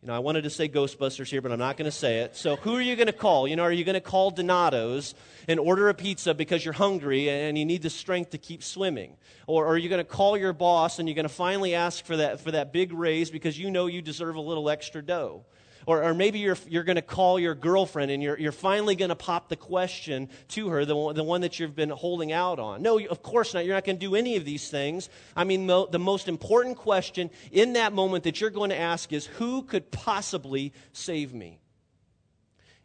You 0.02 0.10
know, 0.10 0.14
I 0.14 0.20
wanted 0.20 0.44
to 0.44 0.50
say 0.52 0.70
Ghostbusters 0.70 1.28
here, 1.28 1.42
but 1.42 1.52
I'm 1.52 1.58
not 1.60 1.76
going 1.76 1.90
to 1.90 1.98
say 1.98 2.20
it. 2.20 2.36
So, 2.36 2.56
who 2.56 2.76
are 2.76 2.82
you 2.82 2.96
going 2.96 3.08
to 3.08 3.14
call? 3.14 3.48
You 3.48 3.56
know, 3.56 3.64
are 3.64 3.72
you 3.72 3.84
going 3.84 3.96
to 3.96 4.00
call 4.00 4.30
Donato's 4.30 5.16
and 5.48 5.60
order 5.60 5.90
a 5.90 5.94
pizza 5.96 6.36
because 6.36 6.64
you're 6.64 6.76
hungry 6.76 7.30
and 7.30 7.58
you 7.58 7.66
need 7.66 7.82
the 7.82 7.90
strength 7.90 8.30
to 8.30 8.38
keep 8.38 8.64
swimming? 8.64 9.18
Or, 9.48 9.66
or 9.66 9.74
are 9.74 9.78
you 9.78 9.90
going 9.90 10.00
to 10.00 10.10
call 10.10 10.38
your 10.38 10.54
boss 10.54 11.00
and 11.00 11.10
you're 11.10 11.16
going 11.16 11.28
to 11.28 11.34
finally 11.34 11.74
ask 11.74 12.06
for 12.06 12.18
that, 12.18 12.40
for 12.40 12.52
that 12.52 12.72
big 12.72 12.94
raise 12.94 13.32
because 13.32 13.58
you 13.58 13.72
know 13.72 13.88
you 13.88 14.02
deserve 14.04 14.36
a 14.36 14.42
little 14.42 14.70
extra 14.70 15.02
dough? 15.02 15.46
Or, 15.88 16.04
or 16.04 16.14
maybe 16.14 16.40
you're, 16.40 16.58
you're 16.68 16.84
going 16.84 16.98
to 16.98 17.02
call 17.02 17.40
your 17.40 17.56
girlfriend 17.56 18.12
and 18.12 18.22
you're, 18.22 18.38
you're 18.38 18.52
finally 18.52 18.94
going 18.98 19.08
to 19.08 19.16
pop 19.16 19.48
the 19.48 19.56
question 19.56 20.28
to 20.50 20.68
her, 20.68 20.84
the 20.84 20.98
one, 20.98 21.16
the 21.16 21.24
one 21.24 21.42
that 21.42 21.60
you've 21.60 21.78
been 21.78 21.92
holding 21.92 22.34
out 22.34 22.60
on. 22.60 22.82
No, 22.82 23.00
of 23.00 23.24
course 23.24 23.54
not. 23.54 23.66
You're 23.66 23.74
not 23.74 23.86
going 23.86 23.96
to 23.96 24.06
do 24.06 24.14
any 24.14 24.36
of 24.36 24.44
these 24.44 24.70
things. 24.70 25.10
I 25.34 25.46
mean, 25.46 25.66
the, 25.66 25.88
the 25.88 25.98
most 25.98 26.28
important 26.28 26.76
question 26.76 27.30
in 27.54 27.74
that 27.74 27.94
moment 27.94 28.26
that 28.26 28.42
you're 28.42 28.50
going 28.50 28.72
to 28.72 28.78
ask 28.78 29.14
is 29.14 29.28
who 29.28 29.62
could 29.62 29.90
possibly 29.90 30.74
save 30.92 31.34
me? 31.34 31.62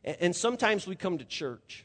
And, 0.05 0.17
and 0.21 0.37
sometimes 0.37 0.87
we 0.87 0.95
come 0.95 1.19
to 1.19 1.25
church 1.25 1.85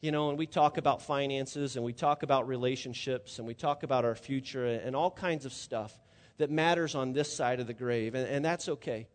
you 0.00 0.12
know, 0.12 0.28
and 0.28 0.36
we 0.36 0.46
talk 0.46 0.76
about 0.76 1.00
finances 1.00 1.76
and 1.76 1.84
we 1.84 1.94
talk 1.94 2.22
about 2.22 2.46
relationships 2.46 3.38
and 3.38 3.48
we 3.48 3.54
talk 3.54 3.84
about 3.84 4.04
our 4.04 4.14
future 4.14 4.66
and 4.66 4.94
all 4.94 5.10
kinds 5.10 5.46
of 5.46 5.52
stuff 5.54 5.98
that 6.36 6.50
matters 6.50 6.94
on 6.94 7.14
this 7.14 7.34
side 7.34 7.58
of 7.58 7.66
the 7.66 7.72
grave, 7.72 8.14
and, 8.14 8.28
and 8.28 8.44
that's 8.44 8.68
okay 8.68 9.08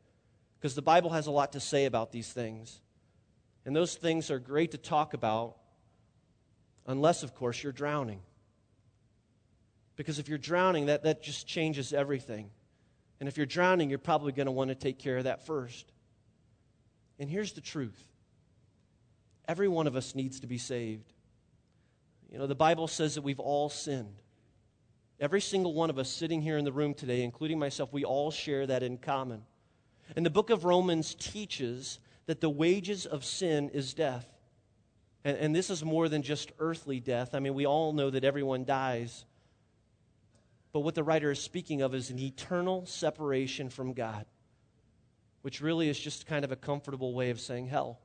because 0.59 0.75
the 0.75 0.81
Bible 0.81 1.11
has 1.11 1.27
a 1.27 1.31
lot 1.31 1.53
to 1.53 1.59
say 1.59 1.85
about 1.85 2.11
these 2.11 2.31
things. 2.31 2.81
And 3.65 3.75
those 3.75 3.95
things 3.95 4.29
are 4.29 4.39
great 4.39 4.71
to 4.71 4.77
talk 4.77 5.13
about, 5.13 5.55
unless, 6.85 7.23
of 7.23 7.33
course, 7.33 7.63
you're 7.63 7.71
drowning. 7.71 8.19
Because 9.95 10.19
if 10.19 10.27
you're 10.27 10.37
drowning, 10.37 10.87
that, 10.87 11.03
that 11.03 11.23
just 11.23 11.47
changes 11.47 11.93
everything. 11.93 12.49
And 13.19 13.29
if 13.29 13.37
you're 13.37 13.45
drowning, 13.45 13.89
you're 13.89 13.99
probably 13.99 14.31
going 14.31 14.47
to 14.47 14.51
want 14.51 14.69
to 14.69 14.75
take 14.75 14.99
care 14.99 15.17
of 15.17 15.25
that 15.25 15.45
first. 15.45 15.91
And 17.19 17.29
here's 17.29 17.53
the 17.53 17.61
truth 17.61 18.03
every 19.47 19.67
one 19.67 19.87
of 19.87 19.95
us 19.95 20.13
needs 20.13 20.41
to 20.41 20.47
be 20.47 20.57
saved. 20.57 21.13
You 22.31 22.37
know, 22.37 22.47
the 22.47 22.55
Bible 22.55 22.87
says 22.87 23.15
that 23.15 23.23
we've 23.23 23.39
all 23.39 23.69
sinned. 23.69 24.21
Every 25.19 25.41
single 25.41 25.73
one 25.73 25.89
of 25.89 25.97
us 25.97 26.09
sitting 26.09 26.41
here 26.41 26.57
in 26.57 26.63
the 26.63 26.71
room 26.71 26.93
today, 26.93 27.23
including 27.23 27.59
myself, 27.59 27.91
we 27.91 28.05
all 28.05 28.31
share 28.31 28.67
that 28.67 28.83
in 28.83 28.97
common. 28.97 29.41
And 30.15 30.25
the 30.25 30.29
book 30.29 30.49
of 30.49 30.65
Romans 30.65 31.15
teaches 31.15 31.99
that 32.25 32.41
the 32.41 32.49
wages 32.49 33.05
of 33.05 33.23
sin 33.23 33.69
is 33.69 33.93
death. 33.93 34.27
And, 35.23 35.37
and, 35.37 35.55
this 35.55 35.69
is 35.69 35.83
more 35.83 36.07
than 36.07 36.21
just 36.21 36.51
earthly 36.59 36.99
death. 36.99 37.35
I 37.35 37.39
mean, 37.39 37.53
we 37.53 37.65
all 37.65 37.91
know 37.91 38.09
that 38.09 38.23
everyone 38.23 38.63
dies. 38.65 39.25
But 40.71 40.81
what 40.81 40.95
the 40.95 41.03
writer 41.03 41.31
is 41.31 41.41
speaking 41.41 41.81
of 41.81 41.93
is 41.93 42.09
an 42.09 42.19
eternal 42.19 42.85
separation 42.85 43.69
from 43.69 43.93
God, 43.93 44.25
which 45.41 45.61
really 45.61 45.89
is 45.89 45.99
just 45.99 46.27
kind 46.27 46.45
of 46.45 46.51
a 46.51 46.55
comfortable 46.55 47.13
way 47.13 47.31
of 47.31 47.39
saying 47.39 47.67
hell. 47.67 47.99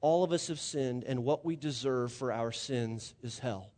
All 0.00 0.24
of 0.24 0.32
us 0.32 0.48
have 0.48 0.58
sinned, 0.58 1.04
and 1.04 1.24
what 1.24 1.44
we 1.44 1.56
deserve 1.56 2.12
for 2.12 2.32
our 2.32 2.52
sins 2.52 3.14
is 3.22 3.38
hell. 3.38 3.70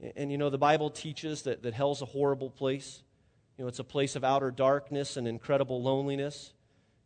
And, 0.00 0.12
and 0.16 0.32
you 0.32 0.38
know, 0.38 0.50
the 0.50 0.58
Bible 0.58 0.90
teaches 0.90 1.42
that, 1.42 1.62
that 1.62 1.74
hell's 1.74 2.02
a 2.02 2.06
horrible 2.06 2.50
place. 2.50 3.02
You 3.58 3.64
know, 3.64 3.68
it's 3.68 3.80
a 3.80 3.84
place 3.84 4.14
of 4.14 4.22
outer 4.22 4.52
darkness 4.52 5.16
and 5.16 5.26
incredible 5.26 5.82
loneliness. 5.82 6.52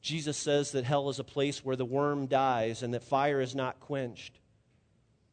Jesus 0.03 0.37
says 0.37 0.73
that 0.73 0.85
hell 0.85 1.09
is 1.09 1.19
a 1.19 1.25
place 1.25 1.65
where 1.65 1.77
the 1.77 1.85
worm 1.85 2.27
dies 2.27 2.83
and 2.83 2.93
that 2.93 3.03
fire 3.03 3.41
is 3.41 3.55
not 3.55 3.81
quenched. 3.81 4.39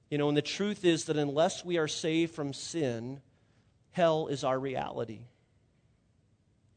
You 0.09 0.17
know, 0.17 0.29
and 0.29 0.37
the 0.37 0.41
truth 0.41 0.85
is 0.85 1.05
that 1.05 1.17
unless 1.17 1.65
we 1.65 1.77
are 1.77 1.87
saved 1.87 2.33
from 2.33 2.53
sin, 2.53 3.19
hell 3.91 4.27
is 4.27 4.45
our 4.45 4.57
reality. 4.57 5.19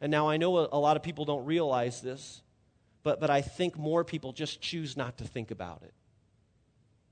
And 0.01 0.11
now 0.11 0.29
I 0.29 0.39
know 0.39 0.59
a, 0.59 0.79
lot 0.79 0.97
of 0.97 1.05
people 1.05 1.25
don't 1.25 1.45
realize 1.45 2.01
this, 2.01 2.43
but, 3.05 3.21
but 3.21 3.31
I 3.31 3.43
think 3.43 3.79
more 3.79 4.03
people 4.03 4.33
just 4.33 4.61
choose 4.61 4.97
not 4.97 5.19
to 5.19 5.25
think 5.25 5.53
about 5.53 5.83
it. 5.85 5.95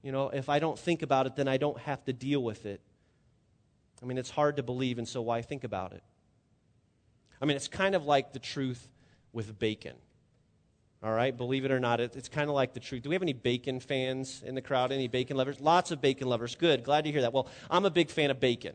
You 0.03 0.11
know, 0.11 0.31
if 0.31 0.49
I 0.49 0.59
don't 0.59 0.79
think 0.79 1.03
about 1.03 1.27
it, 1.27 1.37
then 1.37 1.47
I 1.47 1.59
don't 1.59 1.79
have 1.79 2.05
to 2.07 2.13
deal 2.13 2.43
with 2.43 2.67
it. 2.67 2.81
I 4.03 4.07
mean, 4.07 4.19
it's 4.19 4.31
hard 4.31 4.57
to 4.57 4.63
believe, 4.65 4.99
and 4.99 5.07
so 5.07 5.23
why 5.23 5.43
think 5.43 5.63
about 5.63 5.93
it? 5.93 6.03
I 7.41 7.47
mean, 7.47 7.57
it's 7.57 7.69
kind 7.69 7.95
of 7.95 8.05
like 8.05 8.33
the 8.33 8.39
truth 8.39 8.89
with 9.33 9.59
bacon. 9.59 9.97
All 11.03 11.13
right, 11.13 11.35
believe 11.35 11.65
it 11.65 11.71
or 11.71 11.81
not, 11.81 11.99
it, 12.01 12.15
it's 12.15 12.29
kind 12.29 12.51
of 12.51 12.55
like 12.55 12.75
the 12.75 12.81
truth. 12.81 13.03
Do 13.03 13.09
we 13.09 13.15
have 13.15 13.23
any 13.23 13.33
bacon 13.33 13.81
fans 13.81 14.43
in 14.45 14.55
the 14.55 14.61
crowd? 14.61 14.93
Any 14.93 15.09
bacon 15.09 15.39
lovers? 15.39 15.59
Lots 15.59 15.91
of 15.91 16.03
bacon 16.03 16.29
lovers. 16.29 16.55
Good, 16.55 16.85
glad 16.85 17.05
to 17.05 17.11
hear 17.11 17.23
that. 17.23 17.33
Well, 17.33 17.49
I'm 17.71 17.87
a 17.87 17.91
big 17.91 18.11
fan 18.11 18.31
of 18.31 18.39
bacon. 18.39 18.75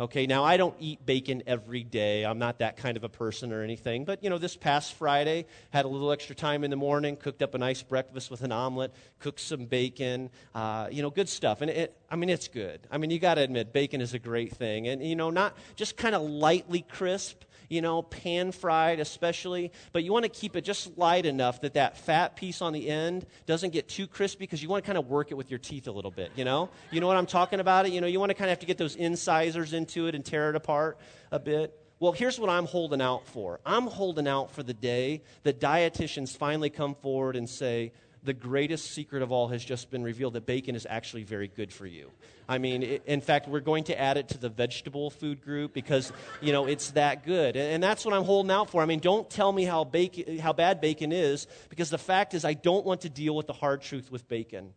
Okay, 0.00 0.26
now 0.26 0.42
I 0.42 0.56
don't 0.56 0.74
eat 0.80 1.04
bacon 1.04 1.42
every 1.46 1.84
day. 1.84 2.24
I'm 2.24 2.38
not 2.38 2.60
that 2.60 2.78
kind 2.78 2.96
of 2.96 3.04
a 3.04 3.08
person 3.10 3.52
or 3.52 3.62
anything. 3.62 4.06
But, 4.06 4.24
you 4.24 4.30
know, 4.30 4.38
this 4.38 4.56
past 4.56 4.94
Friday, 4.94 5.44
had 5.70 5.84
a 5.84 5.88
little 5.88 6.10
extra 6.10 6.34
time 6.34 6.64
in 6.64 6.70
the 6.70 6.76
morning, 6.76 7.16
cooked 7.16 7.42
up 7.42 7.54
a 7.54 7.58
nice 7.58 7.82
breakfast 7.82 8.30
with 8.30 8.42
an 8.42 8.50
omelet, 8.50 8.94
cooked 9.18 9.40
some 9.40 9.66
bacon, 9.66 10.30
uh, 10.54 10.88
you 10.90 11.02
know, 11.02 11.10
good 11.10 11.28
stuff. 11.28 11.60
And 11.60 11.70
it, 11.70 11.99
I 12.10 12.16
mean, 12.16 12.28
it's 12.28 12.48
good. 12.48 12.80
I 12.90 12.98
mean, 12.98 13.10
you 13.10 13.18
got 13.18 13.34
to 13.34 13.42
admit, 13.42 13.72
bacon 13.72 14.00
is 14.00 14.14
a 14.14 14.18
great 14.18 14.52
thing. 14.52 14.88
And, 14.88 15.02
you 15.02 15.14
know, 15.14 15.30
not 15.30 15.56
just 15.76 15.96
kind 15.96 16.14
of 16.14 16.22
lightly 16.22 16.82
crisp, 16.82 17.44
you 17.68 17.80
know, 17.80 18.02
pan 18.02 18.50
fried 18.50 18.98
especially, 18.98 19.70
but 19.92 20.02
you 20.02 20.12
want 20.12 20.24
to 20.24 20.28
keep 20.28 20.56
it 20.56 20.62
just 20.62 20.98
light 20.98 21.24
enough 21.24 21.60
that 21.60 21.74
that 21.74 21.96
fat 21.96 22.34
piece 22.34 22.60
on 22.60 22.72
the 22.72 22.88
end 22.88 23.24
doesn't 23.46 23.70
get 23.70 23.88
too 23.88 24.08
crispy 24.08 24.40
because 24.40 24.60
you 24.60 24.68
want 24.68 24.82
to 24.82 24.86
kind 24.86 24.98
of 24.98 25.06
work 25.06 25.30
it 25.30 25.34
with 25.34 25.50
your 25.50 25.60
teeth 25.60 25.86
a 25.86 25.92
little 25.92 26.10
bit, 26.10 26.32
you 26.34 26.44
know? 26.44 26.68
You 26.90 27.00
know 27.00 27.06
what 27.06 27.16
I'm 27.16 27.26
talking 27.26 27.60
about? 27.60 27.86
It? 27.86 27.92
You 27.92 28.00
know, 28.00 28.08
you 28.08 28.18
want 28.18 28.30
to 28.30 28.34
kind 28.34 28.50
of 28.50 28.50
have 28.50 28.60
to 28.60 28.66
get 28.66 28.76
those 28.76 28.96
incisors 28.96 29.72
into 29.72 30.08
it 30.08 30.16
and 30.16 30.24
tear 30.24 30.50
it 30.50 30.56
apart 30.56 30.98
a 31.30 31.38
bit. 31.38 31.76
Well, 32.00 32.12
here's 32.12 32.40
what 32.40 32.50
I'm 32.50 32.66
holding 32.66 33.00
out 33.00 33.26
for. 33.26 33.60
I'm 33.64 33.86
holding 33.86 34.26
out 34.26 34.50
for 34.50 34.64
the 34.64 34.74
day 34.74 35.22
that 35.44 35.60
dietitians 35.60 36.36
finally 36.36 36.70
come 36.70 36.94
forward 36.96 37.36
and 37.36 37.48
say, 37.48 37.92
the 38.22 38.34
greatest 38.34 38.90
secret 38.90 39.22
of 39.22 39.32
all 39.32 39.48
has 39.48 39.64
just 39.64 39.90
been 39.90 40.02
revealed 40.02 40.34
that 40.34 40.44
bacon 40.44 40.74
is 40.74 40.86
actually 40.88 41.24
very 41.24 41.48
good 41.48 41.72
for 41.72 41.86
you. 41.86 42.10
I 42.48 42.58
mean, 42.58 42.82
it, 42.82 43.02
in 43.06 43.20
fact, 43.20 43.48
we're 43.48 43.60
going 43.60 43.84
to 43.84 43.98
add 43.98 44.16
it 44.16 44.28
to 44.28 44.38
the 44.38 44.48
vegetable 44.48 45.10
food 45.10 45.40
group 45.42 45.72
because, 45.72 46.12
you 46.40 46.52
know, 46.52 46.66
it's 46.66 46.90
that 46.92 47.24
good. 47.24 47.56
And, 47.56 47.74
and 47.74 47.82
that's 47.82 48.04
what 48.04 48.14
I'm 48.14 48.24
holding 48.24 48.50
out 48.50 48.70
for. 48.70 48.82
I 48.82 48.86
mean, 48.86 49.00
don't 49.00 49.28
tell 49.30 49.52
me 49.52 49.64
how, 49.64 49.84
bacon, 49.84 50.38
how 50.38 50.52
bad 50.52 50.80
bacon 50.80 51.12
is 51.12 51.46
because 51.70 51.88
the 51.88 51.98
fact 51.98 52.34
is 52.34 52.44
I 52.44 52.54
don't 52.54 52.84
want 52.84 53.02
to 53.02 53.08
deal 53.08 53.34
with 53.34 53.46
the 53.46 53.52
hard 53.52 53.80
truth 53.80 54.10
with 54.10 54.28
bacon. 54.28 54.74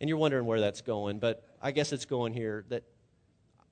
And 0.00 0.08
you're 0.08 0.18
wondering 0.18 0.46
where 0.46 0.60
that's 0.60 0.82
going, 0.82 1.18
but 1.18 1.44
I 1.60 1.72
guess 1.72 1.92
it's 1.92 2.04
going 2.04 2.32
here 2.32 2.64
that 2.68 2.84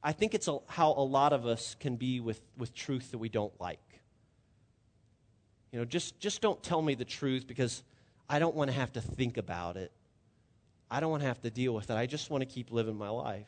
I 0.03 0.13
think 0.13 0.35
it's 0.35 0.49
a, 0.49 0.59
how 0.67 0.93
a 0.93 1.05
lot 1.05 1.33
of 1.33 1.47
us 1.47 1.77
can 1.79 1.97
be 1.97 2.19
with, 2.19 2.41
with 2.57 2.75
truth 2.75 3.13
that 3.13 3.19
we 3.19 3.29
don't 3.29 3.53
like. 3.61 3.79
You 5.71 5.79
know, 5.79 5.85
just, 5.85 6.19
just 6.19 6.41
don't 6.41 6.61
tell 6.63 6.81
me 6.81 6.95
the 6.95 7.05
truth 7.05 7.47
because 7.47 7.85
I 8.29 8.39
don't 8.39 8.55
want 8.55 8.71
to 8.71 8.77
have 8.77 8.93
to 8.95 9.01
think 9.01 9.37
about 9.37 9.77
it. 9.77 9.93
I 10.91 11.01
don't 11.01 11.11
want 11.11 11.23
to 11.23 11.29
have 11.29 11.41
to 11.43 11.51
deal 11.51 11.75
with 11.75 11.91
it. 11.91 11.95
I 11.95 12.07
just 12.07 12.31
want 12.31 12.43
to 12.43 12.47
keep 12.47 12.71
living 12.71 12.97
my 12.97 13.09
life. 13.09 13.47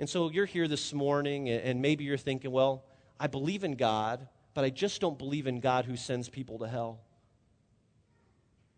And 0.00 0.08
so 0.08 0.30
you're 0.30 0.46
here 0.46 0.68
this 0.68 0.92
morning, 0.92 1.48
and 1.48 1.80
maybe 1.80 2.04
you're 2.04 2.16
thinking, 2.16 2.50
well, 2.50 2.84
I 3.20 3.26
believe 3.26 3.62
in 3.62 3.76
God, 3.76 4.26
but 4.54 4.64
I 4.64 4.70
just 4.70 5.00
don't 5.00 5.18
believe 5.18 5.46
in 5.46 5.60
God 5.60 5.84
who 5.84 5.96
sends 5.96 6.28
people 6.28 6.58
to 6.58 6.68
hell. 6.68 7.00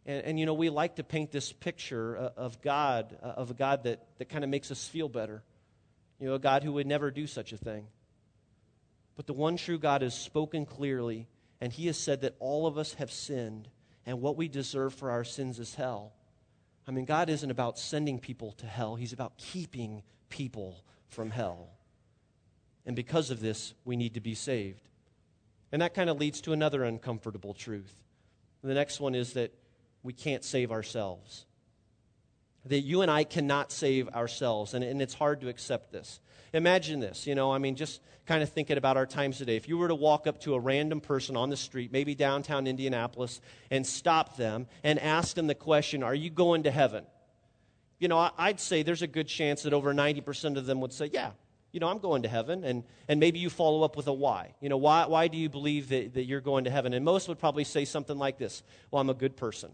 And, 0.06 0.25
and 0.25 0.40
you 0.40 0.46
know, 0.46 0.54
we 0.54 0.70
like 0.70 0.96
to 0.96 1.04
paint 1.04 1.30
this 1.30 1.52
picture 1.52 2.18
uh, 2.18 2.30
of 2.37 2.61
God, 2.61 3.16
uh, 3.23 3.26
of 3.26 3.50
a 3.50 3.54
God 3.54 3.84
that, 3.84 4.04
that 4.18 4.28
kind 4.28 4.44
of 4.44 4.50
makes 4.50 4.70
us 4.70 4.87
feel 4.87 5.08
better. 5.08 5.42
You 6.20 6.28
know, 6.28 6.34
a 6.34 6.38
God 6.38 6.62
who 6.62 6.73
would 6.75 6.87
never 6.87 7.11
do 7.11 7.26
such 7.26 7.52
a 7.52 7.56
thing. 7.56 7.87
But 9.16 9.26
the 9.26 9.32
one 9.32 9.56
true 9.56 9.78
God 9.78 10.02
has 10.02 10.14
spoken 10.14 10.66
clearly, 10.66 11.28
and 11.61 11.73
he 11.73 11.87
has 11.87 11.96
said 11.96 12.23
that 12.23 12.34
all 12.38 12.66
of 12.66 12.76
us 12.76 12.94
have 12.94 13.11
sinned 13.11 13.68
and 14.06 14.20
what 14.20 14.37
we 14.37 14.49
deserve 14.49 14.94
for 14.94 15.11
our 15.11 15.25
sins 15.25 15.58
is 15.58 15.75
hell. 15.75 16.12
I 16.87 16.90
mean, 16.90 17.04
God 17.04 17.30
isn't 17.30 17.50
about 17.50 17.78
sending 17.78 18.18
people 18.18 18.52
to 18.52 18.66
hell, 18.66 18.96
He's 18.96 19.12
about 19.12 19.37
keeping 19.38 20.02
people 20.28 20.84
from 21.08 21.30
hell. 21.30 21.68
And 22.87 22.94
because 22.94 23.30
of 23.30 23.40
this, 23.40 23.73
we 23.84 23.96
need 23.96 24.14
to 24.14 24.20
be 24.20 24.34
saved. 24.34 24.88
And 25.73 25.80
that 25.80 25.94
kind 25.94 26.11
of 26.11 26.18
leads 26.18 26.40
to 26.42 26.52
another 26.52 26.84
uncomfortable 26.84 27.54
truth. 27.54 27.94
The 28.62 28.75
next 28.75 29.00
one 29.00 29.14
is 29.14 29.32
that 29.34 29.52
we 30.02 30.12
can't 30.12 30.44
save 30.44 30.70
ourselves. 30.70 31.46
That 32.66 32.80
you 32.80 33.02
and 33.02 33.11
I 33.11 33.25
cannot 33.25 33.73
save 33.73 34.08
ourselves, 34.11 34.75
and, 34.75 34.84
and 34.84 35.02
it's 35.02 35.14
hard 35.14 35.40
to 35.40 35.49
accept 35.49 35.92
this. 35.92 36.20
Imagine 36.54 37.00
this, 37.00 37.26
you 37.26 37.34
know, 37.34 37.52
I 37.52 37.58
mean, 37.58 37.75
just 37.75 38.00
kind 38.26 38.40
of 38.40 38.49
thinking 38.49 38.78
about 38.78 38.96
our 38.96 39.06
times 39.06 39.38
today. 39.38 39.56
If 39.56 39.68
you 39.68 39.76
were 39.76 39.88
to 39.88 39.94
walk 39.94 40.28
up 40.28 40.40
to 40.42 40.54
a 40.54 40.61
random 40.61 41.00
person 41.00 41.37
on 41.37 41.50
the 41.50 41.56
street, 41.56 41.90
maybe 41.90 42.14
downtown 42.14 42.68
Indianapolis, 42.68 43.40
and 43.73 43.84
stop 43.84 44.37
them 44.37 44.68
and 44.84 45.00
ask 45.00 45.34
them 45.34 45.49
the 45.49 45.56
question, 45.56 46.04
Are 46.04 46.14
you 46.14 46.30
going 46.30 46.62
to 46.62 46.70
heaven? 46.70 47.04
You 47.99 48.06
know, 48.06 48.30
I'd 48.38 48.61
say 48.61 48.84
there's 48.84 49.02
a 49.02 49.08
good 49.08 49.26
chance 49.26 49.64
that 49.64 49.73
over 49.73 49.92
90% 49.92 50.56
of 50.56 50.64
them 50.64 50.80
would 50.80 50.92
say, 50.92 51.11
Yeah, 51.12 51.32
you 51.73 51.80
know, 51.80 51.88
I'm 51.88 51.99
going 51.99 52.23
to 52.23 52.28
heaven. 52.28 52.62
And, 52.62 52.84
and 53.08 53.18
maybe 53.18 53.40
you 53.40 53.50
follow 53.50 53.82
up 53.82 53.96
with 53.96 54.06
a 54.06 54.12
why. 54.12 54.54
You 54.61 54.68
know, 54.68 54.76
why, 54.76 55.06
why 55.06 55.26
do 55.26 55.37
you 55.37 55.49
believe 55.49 55.88
that, 55.88 56.14
that 56.14 56.25
you're 56.25 56.40
going 56.40 56.64
to 56.64 56.70
heaven? 56.70 56.94
And 56.94 57.04
most 57.04 57.26
would 57.26 57.40
probably 57.40 57.64
say 57.64 57.84
something 57.84 58.16
like 58.16 58.38
this 58.38 58.62
Well, 58.92 59.00
I'm 59.00 59.11
a 59.11 59.14
good 59.14 59.37
person. 59.37 59.70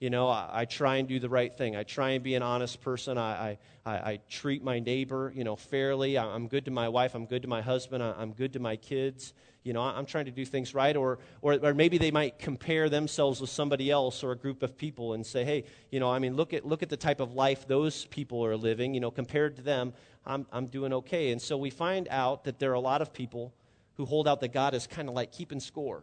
You 0.00 0.10
know, 0.10 0.28
I, 0.28 0.50
I, 0.52 0.64
try 0.64 0.96
and 0.96 1.08
do 1.08 1.18
the 1.18 1.28
right 1.28 1.54
thing. 1.54 1.76
I 1.76 1.82
try 1.82 2.10
and 2.10 2.22
be 2.22 2.34
an 2.34 2.42
honest 2.42 2.82
person. 2.82 3.16
I, 3.16 3.58
I, 3.86 3.92
I 3.92 4.20
treat 4.28 4.62
my 4.62 4.80
neighbor, 4.80 5.32
you 5.34 5.44
know, 5.44 5.56
fairly. 5.56 6.18
I, 6.18 6.34
am 6.34 6.48
good 6.48 6.64
to 6.64 6.70
my 6.70 6.88
wife. 6.88 7.14
I'm 7.14 7.26
good 7.26 7.42
to 7.42 7.48
my 7.48 7.62
husband. 7.62 8.02
I, 8.02 8.20
am 8.20 8.32
good 8.32 8.52
to 8.54 8.58
my 8.58 8.76
kids. 8.76 9.32
You 9.62 9.72
know, 9.72 9.80
I'm 9.80 10.04
trying 10.04 10.26
to 10.26 10.30
do 10.30 10.44
things 10.44 10.74
right. 10.74 10.94
Or, 10.94 11.20
or, 11.40 11.54
or 11.62 11.74
maybe 11.74 11.96
they 11.96 12.10
might 12.10 12.38
compare 12.38 12.88
themselves 12.88 13.40
with 13.40 13.50
somebody 13.50 13.90
else 13.90 14.22
or 14.22 14.32
a 14.32 14.36
group 14.36 14.62
of 14.62 14.76
people 14.76 15.14
and 15.14 15.24
say, 15.24 15.44
hey, 15.44 15.64
you 15.90 16.00
know, 16.00 16.10
I 16.10 16.18
mean, 16.18 16.34
look 16.34 16.52
at, 16.52 16.66
look 16.66 16.82
at 16.82 16.90
the 16.90 16.96
type 16.96 17.20
of 17.20 17.32
life 17.32 17.66
those 17.66 18.04
people 18.06 18.44
are 18.44 18.56
living. 18.56 18.94
You 18.94 19.00
know, 19.00 19.10
compared 19.10 19.56
to 19.56 19.62
them, 19.62 19.94
I'm, 20.26 20.46
I'm 20.52 20.66
doing 20.66 20.92
okay. 20.92 21.30
And 21.30 21.40
so 21.40 21.56
we 21.56 21.70
find 21.70 22.08
out 22.10 22.44
that 22.44 22.58
there 22.58 22.72
are 22.72 22.74
a 22.74 22.80
lot 22.80 23.00
of 23.00 23.12
people 23.12 23.54
who 23.94 24.04
hold 24.04 24.26
out 24.26 24.40
that 24.40 24.52
God 24.52 24.74
is 24.74 24.86
kind 24.86 25.08
of 25.08 25.14
like 25.14 25.32
keeping 25.32 25.60
score. 25.60 26.02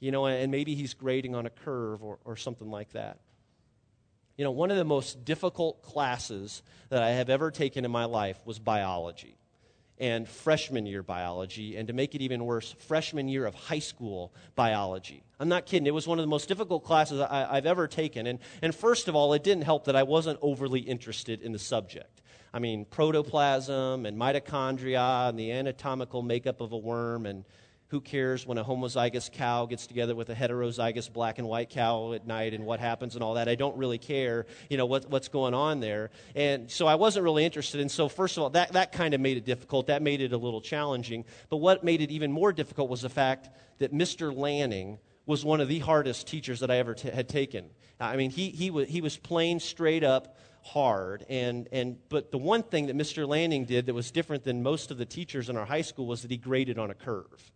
You 0.00 0.12
know, 0.12 0.26
and 0.26 0.52
maybe 0.52 0.74
he's 0.74 0.94
grading 0.94 1.34
on 1.34 1.46
a 1.46 1.50
curve 1.50 2.04
or, 2.04 2.18
or 2.24 2.36
something 2.36 2.70
like 2.70 2.92
that. 2.92 3.18
You 4.38 4.44
know, 4.44 4.52
one 4.52 4.70
of 4.70 4.76
the 4.76 4.84
most 4.84 5.24
difficult 5.24 5.82
classes 5.82 6.62
that 6.90 7.02
I 7.02 7.10
have 7.10 7.28
ever 7.28 7.50
taken 7.50 7.84
in 7.84 7.90
my 7.90 8.04
life 8.04 8.38
was 8.46 8.60
biology 8.60 9.36
and 9.98 10.28
freshman 10.28 10.86
year 10.86 11.02
biology, 11.02 11.76
and 11.76 11.88
to 11.88 11.92
make 11.92 12.14
it 12.14 12.22
even 12.22 12.44
worse, 12.44 12.72
freshman 12.86 13.28
year 13.28 13.44
of 13.44 13.56
high 13.56 13.80
school 13.80 14.32
biology. 14.54 15.24
I'm 15.40 15.48
not 15.48 15.66
kidding. 15.66 15.88
It 15.88 15.94
was 15.94 16.06
one 16.06 16.20
of 16.20 16.22
the 16.22 16.28
most 16.28 16.46
difficult 16.46 16.84
classes 16.84 17.20
I, 17.20 17.56
have 17.56 17.66
ever 17.66 17.88
taken. 17.88 18.28
And, 18.28 18.38
and 18.62 18.72
first 18.72 19.08
of 19.08 19.16
all, 19.16 19.32
it 19.32 19.42
didn't 19.42 19.64
help 19.64 19.86
that 19.86 19.96
I 19.96 20.04
wasn't 20.04 20.38
overly 20.40 20.78
interested 20.78 21.42
in 21.42 21.50
the 21.50 21.58
subject. 21.58 22.22
I 22.54 22.60
mean, 22.60 22.84
protoplasm 22.84 24.06
and 24.06 24.16
mitochondria 24.16 25.30
and 25.30 25.36
the 25.36 25.50
anatomical 25.50 26.22
makeup 26.22 26.60
of 26.60 26.70
a 26.70 26.78
worm 26.78 27.26
and 27.26 27.44
who 27.88 28.00
cares 28.02 28.46
when 28.46 28.58
a 28.58 28.64
homozygous 28.64 29.32
cow 29.32 29.64
gets 29.64 29.86
together 29.86 30.14
with 30.14 30.28
a 30.28 30.34
heterozygous 30.34 31.10
black 31.10 31.38
and 31.38 31.48
white 31.48 31.70
cow 31.70 32.12
at 32.12 32.26
night 32.26 32.52
and 32.52 32.66
what 32.66 32.80
happens 32.80 33.14
and 33.14 33.24
all 33.24 33.34
that. 33.34 33.48
I 33.48 33.54
don't 33.54 33.76
really 33.78 33.96
care, 33.96 34.44
you 34.68 34.76
know, 34.76 34.84
what, 34.84 35.08
what's 35.08 35.28
going 35.28 35.54
on 35.54 35.80
there. 35.80 36.10
And 36.34 36.70
so 36.70 36.86
I 36.86 36.96
wasn't 36.96 37.24
really 37.24 37.46
interested. 37.46 37.80
And 37.80 37.90
so, 37.90 38.08
first 38.08 38.36
of 38.36 38.42
all, 38.42 38.50
that, 38.50 38.72
that 38.72 38.92
kind 38.92 39.14
of 39.14 39.22
made 39.22 39.38
it 39.38 39.46
difficult. 39.46 39.86
That 39.86 40.02
made 40.02 40.20
it 40.20 40.32
a 40.32 40.36
little 40.36 40.60
challenging. 40.60 41.24
But 41.48 41.58
what 41.58 41.82
made 41.82 42.02
it 42.02 42.10
even 42.10 42.30
more 42.30 42.52
difficult 42.52 42.90
was 42.90 43.00
the 43.00 43.08
fact 43.08 43.48
that 43.78 43.92
Mr. 43.92 44.36
Lanning 44.36 44.98
was 45.24 45.44
one 45.44 45.60
of 45.62 45.68
the 45.68 45.78
hardest 45.78 46.26
teachers 46.26 46.60
that 46.60 46.70
I 46.70 46.76
ever 46.76 46.94
t- 46.94 47.10
had 47.10 47.28
taken. 47.28 47.70
I 47.98 48.16
mean, 48.16 48.30
he, 48.30 48.50
he, 48.50 48.70
was, 48.70 48.88
he 48.88 49.00
was 49.00 49.16
plain 49.16 49.60
straight 49.60 50.04
up 50.04 50.36
hard. 50.62 51.24
And, 51.30 51.68
and, 51.72 51.96
but 52.10 52.32
the 52.32 52.38
one 52.38 52.62
thing 52.62 52.86
that 52.86 52.96
Mr. 52.96 53.26
Lanning 53.26 53.64
did 53.64 53.86
that 53.86 53.94
was 53.94 54.10
different 54.10 54.44
than 54.44 54.62
most 54.62 54.90
of 54.90 54.98
the 54.98 55.06
teachers 55.06 55.48
in 55.48 55.56
our 55.56 55.64
high 55.64 55.82
school 55.82 56.06
was 56.06 56.20
that 56.20 56.30
he 56.30 56.36
graded 56.36 56.78
on 56.78 56.90
a 56.90 56.94
curve 56.94 57.50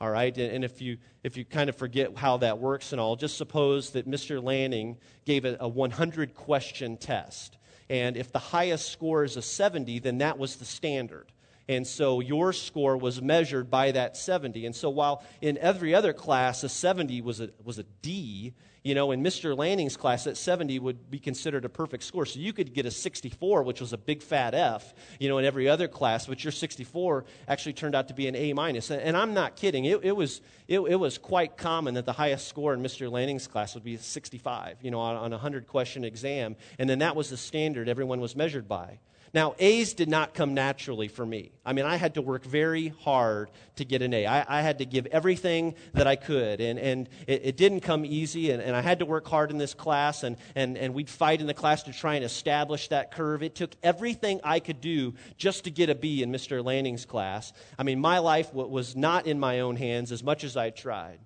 all 0.00 0.10
right? 0.10 0.36
And 0.36 0.64
if 0.64 0.80
you 0.80 0.96
if 1.22 1.36
you 1.36 1.44
kind 1.44 1.68
of 1.68 1.76
forget 1.76 2.16
how 2.16 2.38
that 2.38 2.58
works 2.58 2.92
and 2.92 3.00
all 3.00 3.16
just 3.16 3.36
suppose 3.36 3.90
that 3.90 4.08
mr 4.08 4.42
lanning 4.42 4.96
gave 5.24 5.44
a, 5.44 5.56
a 5.60 5.68
100 5.68 6.34
question 6.34 6.96
test 6.96 7.58
and 7.88 8.16
if 8.16 8.32
the 8.32 8.38
highest 8.38 8.90
score 8.90 9.24
is 9.24 9.36
a 9.36 9.42
70 9.42 9.98
then 10.00 10.18
that 10.18 10.38
was 10.38 10.56
the 10.56 10.64
standard 10.64 11.32
and 11.70 11.86
so 11.86 12.20
your 12.20 12.52
score 12.52 12.96
was 12.96 13.22
measured 13.22 13.70
by 13.70 13.92
that 13.92 14.16
70 14.16 14.66
and 14.66 14.74
so 14.74 14.90
while 14.90 15.24
in 15.40 15.56
every 15.58 15.94
other 15.94 16.12
class 16.12 16.64
a 16.64 16.68
70 16.68 17.20
was 17.22 17.40
a 17.40 17.50
was 17.64 17.78
a 17.78 17.84
d 18.02 18.54
you 18.82 18.94
know, 18.94 19.10
in 19.10 19.22
Mr. 19.22 19.56
Lanning's 19.56 19.96
class, 19.96 20.24
that 20.24 20.36
70 20.36 20.78
would 20.78 21.10
be 21.10 21.18
considered 21.18 21.64
a 21.64 21.68
perfect 21.68 22.02
score. 22.02 22.24
So 22.24 22.40
you 22.40 22.52
could 22.52 22.72
get 22.72 22.86
a 22.86 22.90
64, 22.90 23.62
which 23.62 23.80
was 23.80 23.92
a 23.92 23.98
big 23.98 24.22
fat 24.22 24.54
F, 24.54 24.94
you 25.18 25.28
know, 25.28 25.38
in 25.38 25.44
every 25.44 25.68
other 25.68 25.86
class, 25.86 26.26
but 26.26 26.42
your 26.42 26.52
64 26.52 27.24
actually 27.46 27.74
turned 27.74 27.94
out 27.94 28.08
to 28.08 28.14
be 28.14 28.26
an 28.26 28.34
A 28.34 28.52
minus. 28.54 28.90
And 28.90 29.16
I'm 29.16 29.34
not 29.34 29.56
kidding. 29.56 29.84
It, 29.84 30.00
it 30.02 30.16
was, 30.16 30.40
it, 30.66 30.80
it, 30.80 30.96
was 30.96 31.18
quite 31.18 31.56
common 31.58 31.94
that 31.94 32.06
the 32.06 32.12
highest 32.12 32.48
score 32.48 32.72
in 32.72 32.82
Mr. 32.82 33.10
Lanning's 33.10 33.46
class 33.46 33.74
would 33.74 33.84
be 33.84 33.98
65, 33.98 34.78
you 34.82 34.90
know, 34.90 35.00
on, 35.00 35.16
on 35.16 35.32
a 35.32 35.36
100 35.36 35.66
question 35.66 36.04
exam. 36.04 36.56
And 36.78 36.88
then 36.88 37.00
that 37.00 37.16
was 37.16 37.28
the 37.28 37.36
standard 37.36 37.88
everyone 37.88 38.20
was 38.20 38.34
measured 38.34 38.66
by. 38.66 38.98
Now, 39.32 39.54
A's 39.60 39.94
did 39.94 40.08
not 40.08 40.34
come 40.34 40.54
naturally 40.54 41.06
for 41.06 41.24
me. 41.24 41.52
I 41.64 41.72
mean, 41.72 41.84
I 41.84 41.96
had 41.96 42.14
to 42.14 42.22
work 42.22 42.44
very 42.44 42.88
hard 42.88 43.50
to 43.76 43.84
get 43.84 44.02
an 44.02 44.12
A. 44.12 44.26
I, 44.26 44.58
I 44.58 44.62
had 44.62 44.78
to 44.78 44.84
give 44.84 45.06
everything 45.06 45.76
that 45.94 46.08
I 46.08 46.16
could, 46.16 46.60
and, 46.60 46.80
and 46.80 47.08
it, 47.28 47.42
it 47.44 47.56
didn't 47.56 47.80
come 47.80 48.04
easy, 48.04 48.50
and, 48.50 48.60
and 48.60 48.74
I 48.74 48.80
had 48.80 48.98
to 48.98 49.06
work 49.06 49.28
hard 49.28 49.52
in 49.52 49.58
this 49.58 49.72
class, 49.72 50.24
and, 50.24 50.36
and, 50.56 50.76
and 50.76 50.94
we'd 50.94 51.08
fight 51.08 51.40
in 51.40 51.46
the 51.46 51.54
class 51.54 51.84
to 51.84 51.92
try 51.92 52.16
and 52.16 52.24
establish 52.24 52.88
that 52.88 53.12
curve. 53.12 53.44
It 53.44 53.54
took 53.54 53.70
everything 53.84 54.40
I 54.42 54.58
could 54.58 54.80
do 54.80 55.14
just 55.36 55.62
to 55.64 55.70
get 55.70 55.90
a 55.90 55.94
B 55.94 56.24
in 56.24 56.32
Mr. 56.32 56.64
Lanning's 56.64 57.04
class. 57.04 57.52
I 57.78 57.84
mean, 57.84 58.00
my 58.00 58.18
life 58.18 58.52
was 58.52 58.96
not 58.96 59.26
in 59.26 59.38
my 59.38 59.60
own 59.60 59.76
hands 59.76 60.10
as 60.10 60.24
much 60.24 60.42
as 60.42 60.56
I 60.56 60.70
tried. 60.70 61.20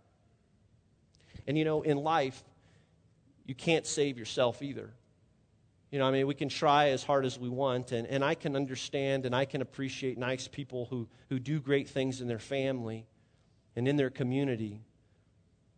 And 1.47 1.57
you 1.57 1.65
know, 1.65 1.81
in 1.81 1.97
life, 1.97 2.43
you 3.47 3.55
can't 3.55 3.87
save 3.87 4.19
yourself 4.19 4.61
either. 4.63 4.93
You 5.95 6.01
know, 6.01 6.09
I 6.09 6.11
mean, 6.11 6.27
we 6.27 6.35
can 6.35 6.49
try 6.49 6.89
as 6.89 7.05
hard 7.05 7.25
as 7.25 7.39
we 7.39 7.49
want, 7.49 7.93
and, 7.93 8.05
and 8.09 8.25
I 8.25 8.35
can 8.35 8.57
understand 8.57 9.27
and 9.27 9.33
I 9.33 9.45
can 9.45 9.63
appreciate 9.63 10.19
nice 10.19 10.49
people 10.49 10.87
who, 10.87 11.07
who 11.29 11.39
do 11.39 11.61
great 11.61 11.89
things 11.89 12.21
in 12.21 12.27
their 12.27 12.41
family 12.41 13.07
and 13.77 13.87
in 13.87 13.95
their 13.95 14.11
community. 14.11 14.81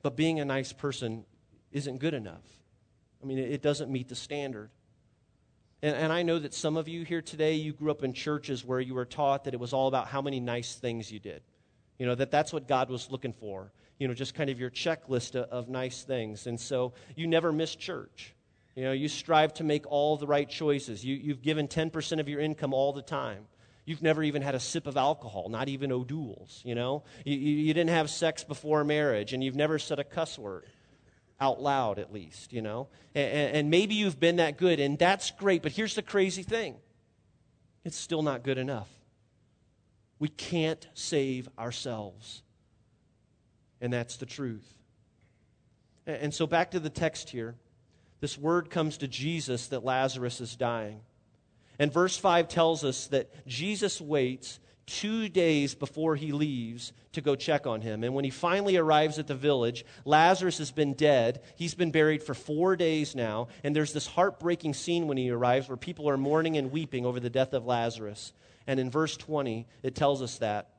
But 0.00 0.16
being 0.16 0.40
a 0.40 0.44
nice 0.46 0.73
person 0.73 1.26
isn't 1.70 1.99
good 1.99 2.14
enough. 2.14 2.46
I 3.23 3.26
mean, 3.26 3.37
it 3.37 3.61
doesn't 3.61 3.92
meet 3.92 4.08
the 4.08 4.14
standard. 4.14 4.70
And, 5.82 5.94
and, 5.94 6.11
I 6.11 6.23
know 6.23 6.38
that 6.38 6.54
some 6.54 6.78
of 6.78 6.88
you 6.88 7.04
here 7.04 7.20
today, 7.20 7.52
you 7.52 7.75
grew 7.75 7.90
up 7.90 8.02
in 8.02 8.14
churches 8.14 8.64
where 8.64 8.80
you 8.80 8.94
were 8.94 9.04
taught 9.04 9.44
that 9.44 9.52
it 9.52 9.61
was 9.61 9.75
all 9.75 9.87
about 9.87 10.08
how 10.08 10.23
many 10.23 10.40
nice 10.40 10.76
things 10.76 11.12
you 11.12 11.18
did. 11.18 11.42
You 11.99 12.06
know, 12.06 12.14
that 12.14 12.30
that's 12.30 12.54
what 12.54 12.66
God 12.66 12.88
was 12.88 13.11
looking 13.11 13.35
for. 13.35 13.70
You 13.99 14.08
know, 14.08 14.14
just 14.14 14.35
kind 14.35 14.49
of 14.49 14.58
your 14.58 14.70
checklist 14.70 15.35
of, 15.35 15.50
of 15.50 15.68
nice 15.68 16.04
things. 16.04 16.46
And 16.46 16.58
so 16.58 16.94
you 17.16 17.26
never 17.26 17.52
missed 17.52 17.78
church. 17.78 18.32
You 18.76 18.85
know, 18.85 18.92
you 18.92 19.09
strive 19.09 19.54
to 19.54 19.64
make 19.64 19.90
all 19.90 20.18
the 20.18 20.26
right 20.26 20.49
choices. 20.49 21.04
You, 21.04 21.16
you've 21.16 21.42
given 21.42 21.66
10% 21.66 22.21
of 22.21 22.28
your 22.28 22.40
income 22.40 22.75
all 22.75 22.92
the 22.92 23.02
time. 23.02 23.47
You've 23.87 24.02
never 24.02 24.23
even 24.23 24.42
had 24.42 24.54
a 24.54 24.61
sip 24.61 24.87
of 24.87 24.97
alcohol, 24.97 25.49
not 25.49 25.68
even 25.68 25.90
O'Doul's, 25.90 26.61
you 26.64 26.75
know? 26.75 27.02
You, 27.25 27.37
you, 27.37 27.56
you 27.56 27.75
didn't 27.75 27.90
have 27.90 28.11
sex 28.11 28.45
before 28.45 28.85
marriage, 28.85 29.33
and 29.33 29.42
you've 29.42 29.56
never 29.56 29.78
said 29.78 29.99
a 29.99 30.04
cuss 30.04 30.38
word 30.38 30.66
out 31.40 31.61
loud, 31.62 31.99
at 31.99 32.12
least, 32.12 32.52
you 32.52 32.61
know? 32.61 32.88
And, 33.14 33.56
and 33.56 33.71
maybe 33.71 33.95
you've 33.95 34.21
been 34.21 34.37
that 34.37 34.59
good, 34.59 34.78
and 34.78 34.99
that's 34.99 35.30
great, 35.30 35.62
but 35.62 35.73
here's 35.73 35.95
the 35.95 36.02
crazy 36.02 36.42
thing 36.42 36.76
it's 37.85 37.97
still 37.97 38.23
not 38.23 38.42
good 38.42 38.59
enough. 38.59 38.88
We 40.18 40.28
can't 40.28 40.87
save 40.95 41.49
ourselves. 41.59 42.42
And 43.80 43.92
that's 43.92 44.16
the 44.16 44.26
truth. 44.26 44.66
And 46.06 46.33
so 46.33 46.47
back 46.47 46.73
to 46.73 46.80
the 46.80 46.90
text 46.90 47.30
here. 47.30 47.54
This 48.20 48.38
word 48.38 48.70
comes 48.70 48.99
to 48.99 49.08
Jesus 49.08 49.68
that 49.68 49.85
Lazarus 49.85 50.40
is 50.40 50.56
dying. 50.56 51.00
And 51.78 51.92
verse 51.92 52.16
5 52.16 52.49
tells 52.49 52.85
us 52.85 53.08
that 53.08 53.30
Jesus 53.46 54.00
waits 54.00 54.58
two 54.87 55.28
days 55.28 55.75
before 55.75 56.14
he 56.14 56.32
leaves 56.32 56.92
to 57.12 57.20
go 57.20 57.35
check 57.35 57.66
on 57.66 57.80
him. 57.80 58.04
And 58.04 58.14
when 58.14 58.25
he 58.25 58.30
finally 58.30 58.76
arrives 58.76 59.18
at 59.18 59.26
the 59.26 59.35
village, 59.35 59.85
Lazarus 60.04 60.58
has 60.58 60.70
been 60.70 60.94
dead. 60.94 61.42
He's 61.56 61.75
been 61.75 61.90
buried 61.90 62.23
for 62.23 62.35
four 62.35 62.76
days 62.76 63.14
now. 63.14 63.49
And 63.64 63.75
there's 63.75 63.92
this 63.92 64.06
heartbreaking 64.06 64.75
scene 64.75 65.08
when 65.08 65.16
he 65.16 65.30
arrives 65.30 65.68
where 65.68 65.76
people 65.76 66.08
are 66.08 66.16
mourning 66.16 66.56
and 66.56 66.70
weeping 66.70 67.04
over 67.04 67.20
the 67.20 67.30
death 67.30 67.52
of 67.52 67.66
Lazarus. 67.66 68.32
And 68.66 68.78
in 68.78 68.90
verse 68.90 69.16
20, 69.16 69.66
it 69.82 69.94
tells 69.94 70.23
us 70.23 70.38
that 70.38 70.70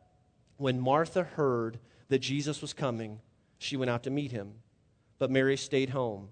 when 0.55 0.79
Martha 0.79 1.23
heard 1.23 1.79
that 2.07 2.19
Jesus 2.19 2.61
was 2.61 2.73
coming, 2.73 3.19
she 3.59 3.77
went 3.77 3.91
out 3.91 4.03
to 4.03 4.09
meet 4.09 4.31
him. 4.31 4.53
But 5.19 5.31
Mary 5.31 5.57
stayed 5.57 5.89
home. 5.89 6.29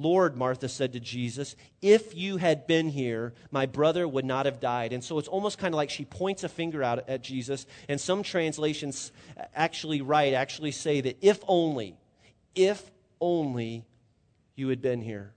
Lord, 0.00 0.36
Martha 0.36 0.68
said 0.68 0.92
to 0.92 1.00
Jesus, 1.00 1.56
if 1.82 2.14
you 2.14 2.36
had 2.36 2.68
been 2.68 2.88
here, 2.88 3.34
my 3.50 3.66
brother 3.66 4.06
would 4.06 4.24
not 4.24 4.46
have 4.46 4.60
died. 4.60 4.92
And 4.92 5.02
so 5.02 5.18
it's 5.18 5.26
almost 5.26 5.58
kind 5.58 5.74
of 5.74 5.76
like 5.76 5.90
she 5.90 6.04
points 6.04 6.44
a 6.44 6.48
finger 6.48 6.84
out 6.84 7.08
at 7.08 7.20
Jesus. 7.20 7.66
And 7.88 8.00
some 8.00 8.22
translations 8.22 9.10
actually 9.56 10.00
write, 10.00 10.34
actually 10.34 10.70
say 10.70 11.00
that 11.00 11.18
if 11.20 11.40
only, 11.48 11.96
if 12.54 12.88
only 13.20 13.84
you 14.54 14.68
had 14.68 14.80
been 14.80 15.00
here. 15.00 15.32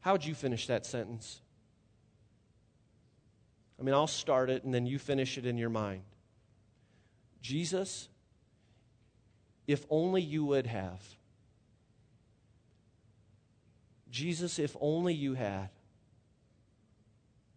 How 0.00 0.12
would 0.12 0.24
you 0.24 0.34
finish 0.34 0.66
that 0.66 0.84
sentence? 0.84 1.40
I 3.78 3.84
mean, 3.84 3.94
I'll 3.94 4.08
start 4.08 4.50
it 4.50 4.64
and 4.64 4.74
then 4.74 4.84
you 4.84 4.98
finish 4.98 5.38
it 5.38 5.46
in 5.46 5.58
your 5.58 5.70
mind. 5.70 6.02
Jesus, 7.40 8.08
if 9.68 9.86
only 9.90 10.22
you 10.22 10.44
would 10.44 10.66
have. 10.66 11.15
Jesus, 14.16 14.58
if 14.58 14.74
only 14.80 15.12
you 15.12 15.34
had. 15.34 15.68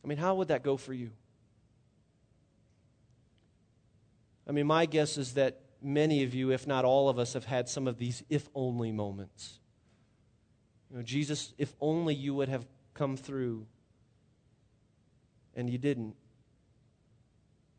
I 0.03 0.07
mean, 0.07 0.17
how 0.17 0.35
would 0.35 0.49
that 0.49 0.61
go 0.61 0.75
for 0.75 0.93
you? 0.93 1.11
I 4.45 4.51
mean, 4.51 4.67
my 4.67 4.85
guess 4.85 5.17
is 5.17 5.35
that 5.35 5.61
many 5.81 6.23
of 6.23 6.33
you, 6.33 6.51
if 6.51 6.67
not 6.67 6.83
all 6.83 7.07
of 7.07 7.17
us, 7.17 7.31
have 7.31 7.45
had 7.45 7.69
some 7.69 7.87
of 7.87 7.97
these 7.97 8.23
if 8.29 8.49
only 8.53 8.91
moments. 8.91 9.59
You 10.91 10.97
know, 10.97 11.03
Jesus, 11.03 11.53
if 11.57 11.73
only 11.79 12.13
you 12.13 12.33
would 12.33 12.49
have 12.49 12.65
come 12.93 13.15
through, 13.15 13.65
and 15.55 15.69
you 15.69 15.77
didn't. 15.77 16.15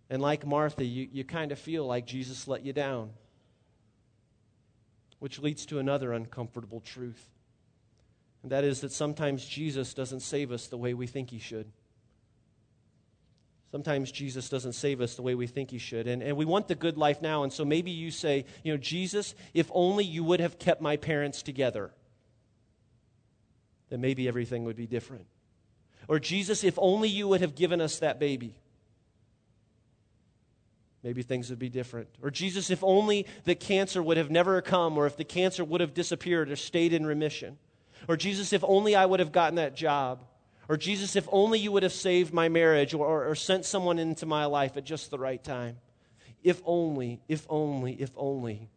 And 0.09 0.23
like 0.23 0.47
Martha, 0.47 0.85
you, 0.85 1.07
you 1.13 1.25
kind 1.25 1.53
of 1.53 1.59
feel 1.59 1.85
like 1.85 2.07
Jesus 2.07 2.49
let 2.49 2.65
you 2.65 2.73
down, 2.73 3.11
which 5.19 5.39
leads 5.39 5.67
to 5.67 5.81
another 5.81 6.13
uncomfortable 6.13 6.81
truth. 6.81 7.29
And 8.43 8.53
that 8.53 8.65
is 8.65 8.81
that 8.81 8.93
sometimes 8.93 9.45
Jesus 9.45 9.95
doesn't 9.95 10.21
save 10.21 10.51
us 10.51 10.67
the 10.67 10.79
way 10.79 10.95
we 10.95 11.07
think 11.07 11.31
he 11.31 11.39
should. 11.39 11.71
Sometimes 13.71 14.11
Jesus 14.11 14.49
doesn't 14.49 14.73
save 14.73 15.01
us 15.01 15.15
the 15.15 15.23
way 15.23 15.35
we 15.37 15.47
think 15.47 15.71
he 15.71 15.79
should. 15.79 16.09
And, 16.09 16.23
and 16.23 16.37
we 16.37 16.45
want 16.45 16.67
the 16.67 16.75
good 16.75 16.99
life 16.99 17.23
now. 17.23 17.45
And 17.45 17.53
so 17.53 17.65
maybe 17.65 17.93
you 17.93 18.11
say, 18.11 18.45
you 18.65 18.73
know, 18.73 18.79
Jesus, 18.79 19.35
if 19.55 19.71
only 19.73 20.05
you 20.05 20.25
would 20.25 20.41
have 20.41 20.59
kept 20.59 20.81
my 20.81 20.97
parents 20.97 21.43
together, 21.43 21.93
then 23.89 24.01
maybe 24.01 24.27
everything 24.27 24.65
would 24.65 24.77
be 24.77 24.87
different. 24.87 25.27
Or, 26.09 26.19
Jesus, 26.19 26.65
if 26.65 26.77
only 26.79 27.09
you 27.09 27.29
would 27.29 27.43
have 27.43 27.55
given 27.55 27.81
us 27.81 28.01
that 28.01 28.19
baby, 28.19 28.57
maybe 31.05 31.23
things 31.23 31.51
would 31.51 31.59
be 31.61 31.69
different. 31.69 32.09
Or, 32.21 32.31
Jesus, 32.33 32.71
if 32.71 32.83
only 32.83 33.27
the 33.45 33.55
cancer 33.55 34.03
would 34.03 34.17
have 34.17 34.31
never 34.31 34.61
come, 34.63 34.99
or 34.99 35.07
if 35.07 35.17
the 35.17 35.25
cancer 35.25 35.63
would 35.63 35.81
have 35.81 35.95
disappeared 35.95 36.51
or 36.51 36.57
stayed 36.57 36.93
in 36.93 37.07
remission. 37.07 37.59
Or, 38.09 38.17
Jesus, 38.17 38.53
if 38.53 38.65
only 38.65 38.95
I 38.95 39.07
would 39.07 39.21
have 39.21 39.33
gotten 39.33 39.57
that 39.57 39.77
job. 39.77 40.25
Or, 40.69 40.77
Jesus, 40.77 41.17
if 41.17 41.29
only 41.33 41.59
you 41.59 41.73
would 41.73 41.83
have 41.83 41.93
saved 41.93 42.33
my 42.33 42.49
marriage 42.49 42.95
or, 42.95 43.07
or, 43.07 43.29
or 43.29 43.35
sent 43.35 43.65
someone 43.65 43.99
into 43.99 44.27
my 44.27 44.45
life 44.47 44.77
at 44.77 44.85
just 44.85 45.11
the 45.11 45.19
right 45.19 45.43
time. 45.43 45.79
If 46.43 46.63
only, 46.65 47.21
if 47.29 47.47
only, 47.49 47.95
if 47.95 48.11
only. 48.17 48.71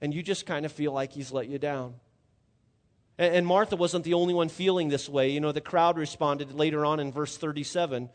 And 0.00 0.14
you 0.14 0.22
just 0.22 0.46
kind 0.46 0.64
of 0.64 0.72
feel 0.72 0.92
like 0.92 1.12
he's 1.12 1.32
let 1.32 1.48
you 1.48 1.58
down. 1.58 1.94
And, 3.18 3.34
and 3.34 3.46
Martha 3.46 3.76
wasn't 3.76 4.04
the 4.04 4.14
only 4.14 4.34
one 4.34 4.48
feeling 4.48 4.88
this 4.88 5.08
way. 5.08 5.30
You 5.30 5.40
know, 5.40 5.52
the 5.52 5.60
crowd 5.60 5.98
responded 5.98 6.52
later 6.52 6.84
on 6.84 7.00
in 7.00 7.12
verse 7.12 7.36
37. 7.36 8.08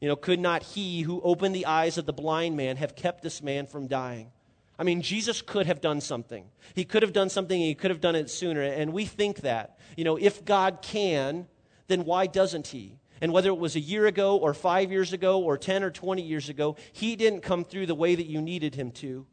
You 0.00 0.08
know, 0.08 0.16
could 0.16 0.40
not 0.40 0.62
he 0.62 1.02
who 1.02 1.20
opened 1.22 1.54
the 1.54 1.66
eyes 1.66 1.98
of 1.98 2.06
the 2.06 2.12
blind 2.12 2.56
man 2.56 2.76
have 2.76 2.96
kept 2.96 3.22
this 3.22 3.42
man 3.42 3.66
from 3.66 3.86
dying? 3.86 4.32
I 4.78 4.84
mean, 4.84 5.02
Jesus 5.02 5.42
could 5.42 5.66
have 5.66 5.80
done 5.80 6.00
something. 6.00 6.46
He 6.74 6.84
could 6.84 7.02
have 7.02 7.12
done 7.12 7.28
something, 7.28 7.60
and 7.60 7.68
he 7.68 7.74
could 7.74 7.90
have 7.90 8.00
done 8.00 8.16
it 8.16 8.30
sooner. 8.30 8.62
And 8.62 8.92
we 8.92 9.04
think 9.04 9.42
that. 9.42 9.78
You 9.96 10.04
know, 10.04 10.16
if 10.16 10.44
God 10.44 10.78
can, 10.82 11.46
then 11.88 12.04
why 12.04 12.26
doesn't 12.26 12.68
he? 12.68 12.98
And 13.20 13.32
whether 13.32 13.50
it 13.50 13.58
was 13.58 13.76
a 13.76 13.80
year 13.80 14.06
ago 14.06 14.36
or 14.36 14.52
five 14.52 14.90
years 14.90 15.12
ago 15.12 15.40
or 15.40 15.56
10 15.56 15.84
or 15.84 15.90
20 15.90 16.22
years 16.22 16.48
ago, 16.48 16.76
he 16.92 17.14
didn't 17.14 17.42
come 17.42 17.64
through 17.64 17.86
the 17.86 17.94
way 17.94 18.14
that 18.14 18.26
you 18.26 18.42
needed 18.42 18.74
him 18.74 18.90
to. 18.92 19.26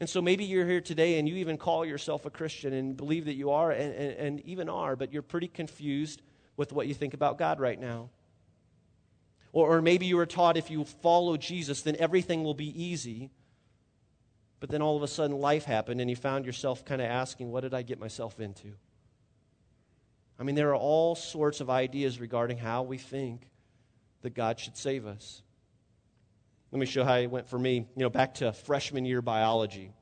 And 0.00 0.08
so 0.08 0.22
maybe 0.22 0.44
you're 0.44 0.66
here 0.66 0.80
today 0.80 1.18
and 1.18 1.28
you 1.28 1.36
even 1.36 1.58
call 1.58 1.84
yourself 1.84 2.24
a 2.24 2.30
Christian 2.30 2.72
and 2.72 2.96
believe 2.96 3.26
that 3.26 3.34
you 3.34 3.50
are 3.50 3.70
and, 3.70 3.94
and, 3.94 4.12
and 4.12 4.40
even 4.46 4.70
are, 4.70 4.96
but 4.96 5.12
you're 5.12 5.20
pretty 5.20 5.48
confused 5.48 6.22
with 6.56 6.72
what 6.72 6.86
you 6.86 6.94
think 6.94 7.12
about 7.12 7.36
God 7.36 7.60
right 7.60 7.78
now. 7.78 8.08
Or, 9.52 9.76
or 9.76 9.82
maybe 9.82 10.06
you 10.06 10.16
were 10.16 10.24
taught 10.24 10.56
if 10.56 10.70
you 10.70 10.84
follow 10.84 11.36
Jesus, 11.36 11.82
then 11.82 11.96
everything 11.98 12.44
will 12.44 12.54
be 12.54 12.82
easy. 12.82 13.30
But 14.60 14.68
then 14.68 14.82
all 14.82 14.96
of 14.96 15.02
a 15.02 15.08
sudden 15.08 15.36
life 15.38 15.64
happened 15.64 16.00
and 16.00 16.08
you 16.08 16.16
found 16.16 16.44
yourself 16.44 16.84
kind 16.84 17.00
of 17.00 17.08
asking, 17.08 17.50
what 17.50 17.62
did 17.62 17.74
I 17.74 17.82
get 17.82 17.98
myself 17.98 18.38
into? 18.38 18.68
I 20.38 20.42
mean, 20.42 20.54
there 20.54 20.70
are 20.70 20.76
all 20.76 21.14
sorts 21.14 21.60
of 21.60 21.68
ideas 21.68 22.20
regarding 22.20 22.58
how 22.58 22.82
we 22.82 22.98
think 22.98 23.48
that 24.22 24.34
God 24.34 24.60
should 24.60 24.76
save 24.76 25.06
us. 25.06 25.42
Let 26.72 26.78
me 26.78 26.86
show 26.86 27.04
how 27.04 27.16
it 27.16 27.30
went 27.30 27.48
for 27.48 27.58
me. 27.58 27.74
You 27.96 28.02
know, 28.02 28.10
back 28.10 28.34
to 28.34 28.52
freshman 28.52 29.04
year 29.04 29.22
biology 29.22 29.92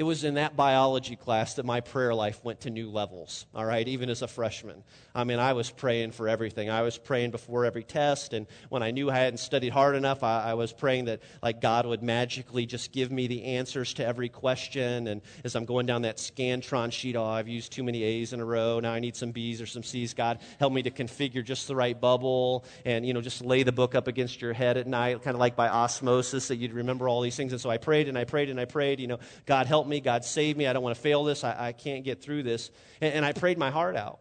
it 0.00 0.04
was 0.04 0.24
in 0.24 0.34
that 0.36 0.56
biology 0.56 1.14
class 1.14 1.56
that 1.56 1.66
my 1.66 1.82
prayer 1.82 2.14
life 2.14 2.42
went 2.42 2.60
to 2.60 2.70
new 2.70 2.88
levels, 2.88 3.44
all 3.54 3.66
right, 3.66 3.86
even 3.86 4.08
as 4.08 4.22
a 4.22 4.26
freshman. 4.26 4.82
I 5.14 5.24
mean, 5.24 5.38
I 5.38 5.52
was 5.52 5.70
praying 5.70 6.12
for 6.12 6.26
everything. 6.26 6.70
I 6.70 6.80
was 6.80 6.96
praying 6.96 7.32
before 7.32 7.66
every 7.66 7.84
test, 7.84 8.32
and 8.32 8.46
when 8.70 8.82
I 8.82 8.92
knew 8.92 9.10
I 9.10 9.18
hadn't 9.18 9.40
studied 9.40 9.74
hard 9.74 9.96
enough, 9.96 10.22
I, 10.22 10.52
I 10.52 10.54
was 10.54 10.72
praying 10.72 11.04
that, 11.04 11.20
like, 11.42 11.60
God 11.60 11.84
would 11.84 12.02
magically 12.02 12.64
just 12.64 12.92
give 12.92 13.12
me 13.12 13.26
the 13.26 13.44
answers 13.44 13.92
to 13.94 14.06
every 14.06 14.30
question. 14.30 15.06
And 15.06 15.20
as 15.44 15.54
I'm 15.54 15.66
going 15.66 15.84
down 15.84 16.00
that 16.02 16.16
Scantron 16.16 16.92
sheet, 16.92 17.14
oh, 17.14 17.26
I've 17.26 17.48
used 17.48 17.70
too 17.70 17.82
many 17.82 18.02
A's 18.02 18.32
in 18.32 18.40
a 18.40 18.44
row. 18.46 18.80
Now 18.80 18.94
I 18.94 19.00
need 19.00 19.16
some 19.16 19.32
B's 19.32 19.60
or 19.60 19.66
some 19.66 19.82
C's. 19.82 20.14
God, 20.14 20.38
help 20.58 20.72
me 20.72 20.82
to 20.82 20.90
configure 20.90 21.44
just 21.44 21.68
the 21.68 21.76
right 21.76 22.00
bubble 22.00 22.64
and, 22.86 23.04
you 23.04 23.12
know, 23.12 23.20
just 23.20 23.44
lay 23.44 23.64
the 23.64 23.72
book 23.72 23.94
up 23.94 24.08
against 24.08 24.40
your 24.40 24.54
head 24.54 24.78
at 24.78 24.86
night, 24.86 25.22
kind 25.22 25.34
of 25.34 25.40
like 25.40 25.56
by 25.56 25.68
osmosis, 25.68 26.48
that 26.48 26.56
you'd 26.56 26.72
remember 26.72 27.06
all 27.06 27.20
these 27.20 27.36
things. 27.36 27.52
And 27.52 27.60
so 27.60 27.68
I 27.68 27.76
prayed 27.76 28.08
and 28.08 28.16
I 28.16 28.24
prayed 28.24 28.48
and 28.48 28.58
I 28.58 28.64
prayed, 28.64 28.98
you 28.98 29.06
know, 29.06 29.18
God, 29.44 29.66
help 29.66 29.86
me. 29.86 29.89
God, 29.98 30.24
save 30.24 30.56
me. 30.56 30.68
I 30.68 30.72
don't 30.72 30.84
want 30.84 30.94
to 30.94 31.02
fail 31.02 31.24
this. 31.24 31.42
I, 31.42 31.68
I 31.68 31.72
can't 31.72 32.04
get 32.04 32.22
through 32.22 32.44
this. 32.44 32.70
And, 33.00 33.14
and 33.14 33.24
I 33.24 33.32
prayed 33.32 33.58
my 33.58 33.70
heart 33.70 33.96
out. 33.96 34.20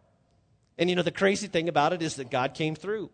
And 0.80 0.90
you 0.90 0.96
know, 0.96 1.04
the 1.04 1.12
crazy 1.12 1.46
thing 1.46 1.70
about 1.70 1.94
it 1.94 2.02
is 2.02 2.16
that 2.16 2.32
God 2.32 2.56
came 2.56 2.74
through. 2.74 3.12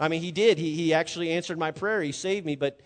I 0.00 0.08
mean, 0.08 0.22
He 0.22 0.32
did. 0.32 0.56
He, 0.56 0.74
he 0.74 0.94
actually 0.94 1.32
answered 1.32 1.58
my 1.58 1.72
prayer. 1.72 2.00
He 2.00 2.12
saved 2.12 2.46
me, 2.46 2.56
but 2.56 2.80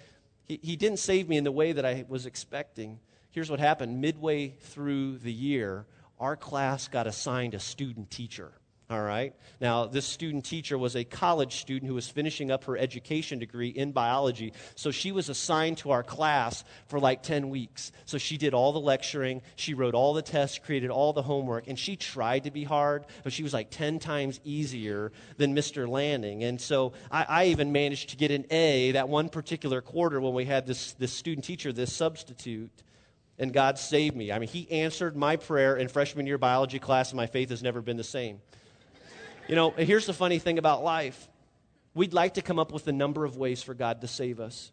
he, 0.49 0.59
he 0.61 0.77
didn't 0.77 0.99
save 0.99 1.29
me 1.29 1.37
in 1.37 1.45
the 1.45 1.53
way 1.53 1.71
that 1.71 1.85
I 1.85 2.05
was 2.09 2.27
expecting. 2.27 2.99
Here's 3.31 3.51
what 3.51 3.61
happened 3.61 4.01
midway 4.01 4.49
through 4.49 5.19
the 5.19 5.33
year, 5.33 5.87
our 6.19 6.37
class 6.37 6.89
got 6.89 7.07
assigned 7.07 7.55
a 7.55 7.61
student 7.61 8.11
teacher. 8.11 8.53
All 8.93 9.01
right. 9.01 9.35
Now, 9.59 9.87
this 9.87 10.05
student 10.05 10.45
teacher 10.45 10.77
was 10.77 10.97
a 10.97 11.03
college 11.03 11.63
student 11.63 11.89
who 11.89 11.95
was 11.95 12.11
finishing 12.11 12.51
up 12.51 12.65
her 12.65 12.77
education 12.77 13.39
degree 13.39 13.71
in 13.71 13.91
biology. 13.91 14.53
So 14.75 14.91
she 14.91 15.13
was 15.13 15.31
assigned 15.31 15.79
to 15.79 15.93
our 15.93 16.03
class 16.03 16.63
for 16.89 17.01
like 17.01 17.23
10 17.23 17.49
weeks. 17.49 17.91
So 18.05 18.19
she 18.19 18.37
did 18.37 18.53
all 18.53 18.75
the 18.75 18.81
lecturing, 18.81 19.41
she 19.57 19.73
wrote 19.73 19.95
all 19.95 20.13
the 20.13 20.21
tests, 20.21 20.59
created 20.59 20.91
all 20.91 21.15
the 21.15 21.23
homework, 21.23 21.69
and 21.69 21.79
she 21.79 21.97
tried 21.97 22.45
to 22.45 22.51
be 22.51 22.65
hard, 22.65 23.07
but 23.25 23.33
she 23.33 23.43
was 23.43 23.55
like 23.55 23.71
10 23.71 23.99
times 23.99 24.41
easier 24.45 25.11
than 25.39 25.57
Mr. 25.57 25.89
Lanning. 25.89 26.45
And 26.45 26.61
so 26.61 26.93
I, 27.11 27.25
I 27.27 27.45
even 27.47 27.73
managed 27.73 28.11
to 28.11 28.19
get 28.19 28.31
an 28.31 28.45
A 28.51 28.93
that 28.93 29.09
one 29.09 29.31
particular 29.31 29.81
quarter 29.81 30.21
when 30.21 30.35
we 30.35 30.45
had 30.45 30.67
this, 30.67 30.93
this 30.99 31.15
student 31.15 31.47
teacher, 31.47 31.73
this 31.73 31.95
substitute 31.95 32.83
and 33.39 33.53
God 33.53 33.79
saved 33.79 34.15
me. 34.15 34.31
I 34.31 34.39
mean, 34.39 34.51
He 34.51 34.71
answered 34.71 35.17
my 35.17 35.37
prayer 35.37 35.77
in 35.77 35.89
freshman 35.89 36.27
year 36.27 36.37
biology 36.37 36.79
class, 36.79 37.11
and 37.11 37.17
my 37.17 37.27
faith 37.27 37.49
has 37.49 37.63
never 37.63 37.81
been 37.81 37.97
the 37.97 38.05
same. 38.05 38.41
You 39.49 39.57
know, 39.57 39.71
here's 39.71 40.07
the 40.07 40.13
funny 40.13 40.39
thing 40.39 40.59
about 40.59 40.85
life 40.85 41.29
we'd 41.95 42.15
like 42.15 42.35
to 42.35 42.43
come 42.43 42.59
up 42.59 42.73
with 42.73 42.87
a 42.87 42.93
number 42.93 43.25
of 43.25 43.37
ways 43.37 43.63
for 43.63 43.75
God 43.75 44.01
to 44.01 44.09
save 44.09 44.41
us. 44.41 44.73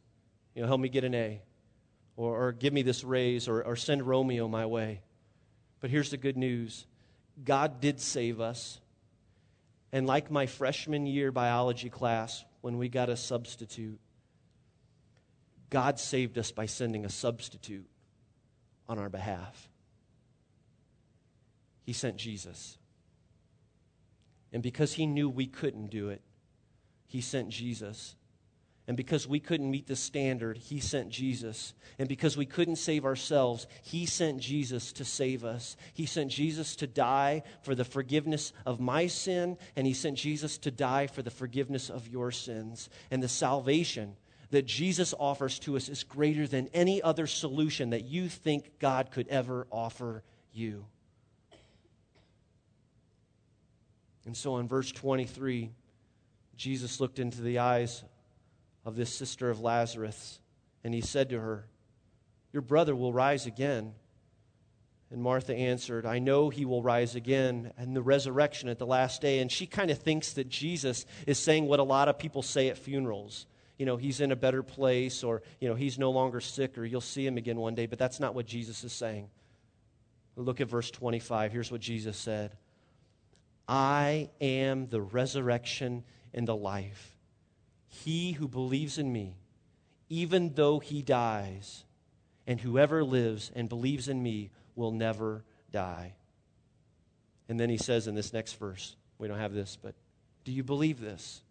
You 0.55 0.61
know, 0.61 0.67
help 0.67 0.79
me 0.79 0.89
get 0.89 1.03
an 1.03 1.13
A, 1.15 1.41
or, 2.15 2.47
or 2.47 2.51
give 2.53 2.71
me 2.71 2.81
this 2.81 3.03
raise, 3.03 3.47
or, 3.47 3.61
or 3.61 3.75
send 3.75 4.07
Romeo 4.07 4.47
my 4.47 4.65
way. 4.65 5.01
But 5.79 5.89
here's 5.89 6.11
the 6.11 6.17
good 6.17 6.37
news 6.37 6.85
God 7.43 7.81
did 7.81 7.99
save 7.99 8.39
us. 8.39 8.79
And 9.91 10.05
like 10.05 10.29
my 10.29 10.45
freshman 10.45 11.07
year 11.07 11.31
biology 11.31 11.89
class, 11.89 12.45
when 12.61 12.77
we 12.77 12.89
got 12.89 13.09
a 13.09 13.17
substitute, 13.17 13.99
God 15.69 15.99
saved 15.99 16.37
us 16.37 16.51
by 16.51 16.67
sending 16.67 17.05
a 17.05 17.09
substitute 17.09 17.87
on 18.87 18.99
our 18.99 19.09
behalf. 19.09 19.69
He 21.85 21.93
sent 21.93 22.17
Jesus. 22.17 22.77
And 24.51 24.63
because 24.63 24.93
he 24.93 25.05
knew 25.05 25.29
we 25.29 25.47
couldn't 25.47 25.91
do 25.91 26.09
it, 26.09 26.21
he 27.05 27.21
sent 27.21 27.49
Jesus. 27.49 28.15
And 28.87 28.97
because 28.97 29.27
we 29.27 29.39
couldn't 29.39 29.69
meet 29.69 29.85
the 29.85 29.95
standard, 29.95 30.57
he 30.57 30.79
sent 30.79 31.09
Jesus. 31.09 31.75
And 31.99 32.09
because 32.09 32.35
we 32.35 32.47
couldn't 32.47 32.77
save 32.77 33.05
ourselves, 33.05 33.67
he 33.83 34.07
sent 34.07 34.39
Jesus 34.39 34.91
to 34.93 35.05
save 35.05 35.45
us. 35.45 35.77
He 35.93 36.07
sent 36.07 36.31
Jesus 36.31 36.75
to 36.77 36.87
die 36.87 37.43
for 37.61 37.75
the 37.75 37.85
forgiveness 37.85 38.51
of 38.65 38.79
my 38.79 39.05
sin, 39.05 39.59
and 39.75 39.85
he 39.85 39.93
sent 39.93 40.17
Jesus 40.17 40.57
to 40.59 40.71
die 40.71 41.05
for 41.05 41.21
the 41.21 41.29
forgiveness 41.29 41.91
of 41.91 42.07
your 42.07 42.31
sins. 42.31 42.89
And 43.11 43.21
the 43.21 43.27
salvation 43.27 44.15
that 44.49 44.65
Jesus 44.65 45.13
offers 45.19 45.59
to 45.59 45.77
us 45.77 45.87
is 45.87 46.03
greater 46.03 46.47
than 46.47 46.67
any 46.73 46.99
other 46.99 47.27
solution 47.27 47.91
that 47.91 48.05
you 48.05 48.27
think 48.27 48.79
God 48.79 49.11
could 49.11 49.27
ever 49.27 49.67
offer 49.71 50.23
you. 50.51 50.85
And 54.29 54.37
so 54.37 54.57
in 54.57 54.67
verse 54.67 54.91
23, 54.91 55.71
Jesus 56.55 56.99
looked 56.99 57.17
into 57.17 57.41
the 57.41 57.57
eyes 57.57 58.03
of 58.85 58.95
this 58.95 59.11
sister 59.11 59.49
of 59.49 59.59
Lazarus, 59.59 60.39
and 60.83 60.93
he 60.93 61.01
said 61.01 61.29
to 61.29 61.39
her, 61.39 61.65
Your 62.53 62.61
brother 62.61 62.95
will 62.95 63.11
rise 63.11 63.47
again. 63.47 63.95
And 65.09 65.23
Martha 65.23 65.55
answered, 65.55 66.05
I 66.05 66.19
know 66.19 66.51
he 66.51 66.63
will 66.63 66.83
rise 66.83 67.15
again 67.15 67.73
and 67.75 67.95
the 67.95 68.03
resurrection 68.03 68.69
at 68.69 68.77
the 68.77 68.85
last 68.85 69.19
day. 69.19 69.39
And 69.39 69.51
she 69.51 69.65
kind 69.65 69.89
of 69.89 69.97
thinks 69.97 70.33
that 70.33 70.47
Jesus 70.47 71.07
is 71.25 71.39
saying 71.39 71.65
what 71.65 71.79
a 71.79 71.83
lot 71.83 72.07
of 72.07 72.19
people 72.19 72.43
say 72.43 72.69
at 72.69 72.77
funerals 72.77 73.47
you 73.79 73.87
know, 73.87 73.97
he's 73.97 74.21
in 74.21 74.31
a 74.31 74.35
better 74.35 74.61
place 74.61 75.23
or, 75.23 75.41
you 75.59 75.67
know, 75.67 75.73
he's 75.73 75.97
no 75.97 76.11
longer 76.11 76.39
sick 76.39 76.77
or 76.77 76.85
you'll 76.85 77.01
see 77.01 77.25
him 77.25 77.37
again 77.37 77.57
one 77.57 77.73
day. 77.73 77.87
But 77.87 77.97
that's 77.97 78.19
not 78.19 78.35
what 78.35 78.45
Jesus 78.45 78.83
is 78.83 78.93
saying. 78.93 79.27
Look 80.35 80.61
at 80.61 80.69
verse 80.69 80.91
25. 80.91 81.51
Here's 81.51 81.71
what 81.71 81.81
Jesus 81.81 82.15
said 82.15 82.55
I 83.69 84.31
am 84.41 84.87
the 84.87 84.99
resurrection 84.99 86.03
and 86.33 86.47
the 86.47 86.55
life. 86.55 87.15
He 87.87 88.31
who 88.31 88.47
believes 88.47 88.97
in 88.97 89.13
me, 89.13 89.37
even 90.09 90.53
though 90.55 90.79
he 90.79 91.03
dies, 91.03 91.85
and 92.47 92.59
whoever 92.59 93.03
lives 93.03 93.51
and 93.55 93.69
believes 93.69 94.07
in 94.07 94.23
me 94.23 94.49
will 94.75 94.91
never 94.91 95.45
die. 95.71 96.15
And 97.47 97.59
then 97.59 97.69
he 97.69 97.77
says 97.77 98.07
in 98.07 98.15
this 98.15 98.33
next 98.33 98.53
verse, 98.53 98.95
we 99.19 99.27
don't 99.27 99.37
have 99.37 99.53
this, 99.53 99.77
but 99.79 99.93
do 100.45 100.51
you 100.51 100.63
believe 100.63 100.99
this? 100.99 101.43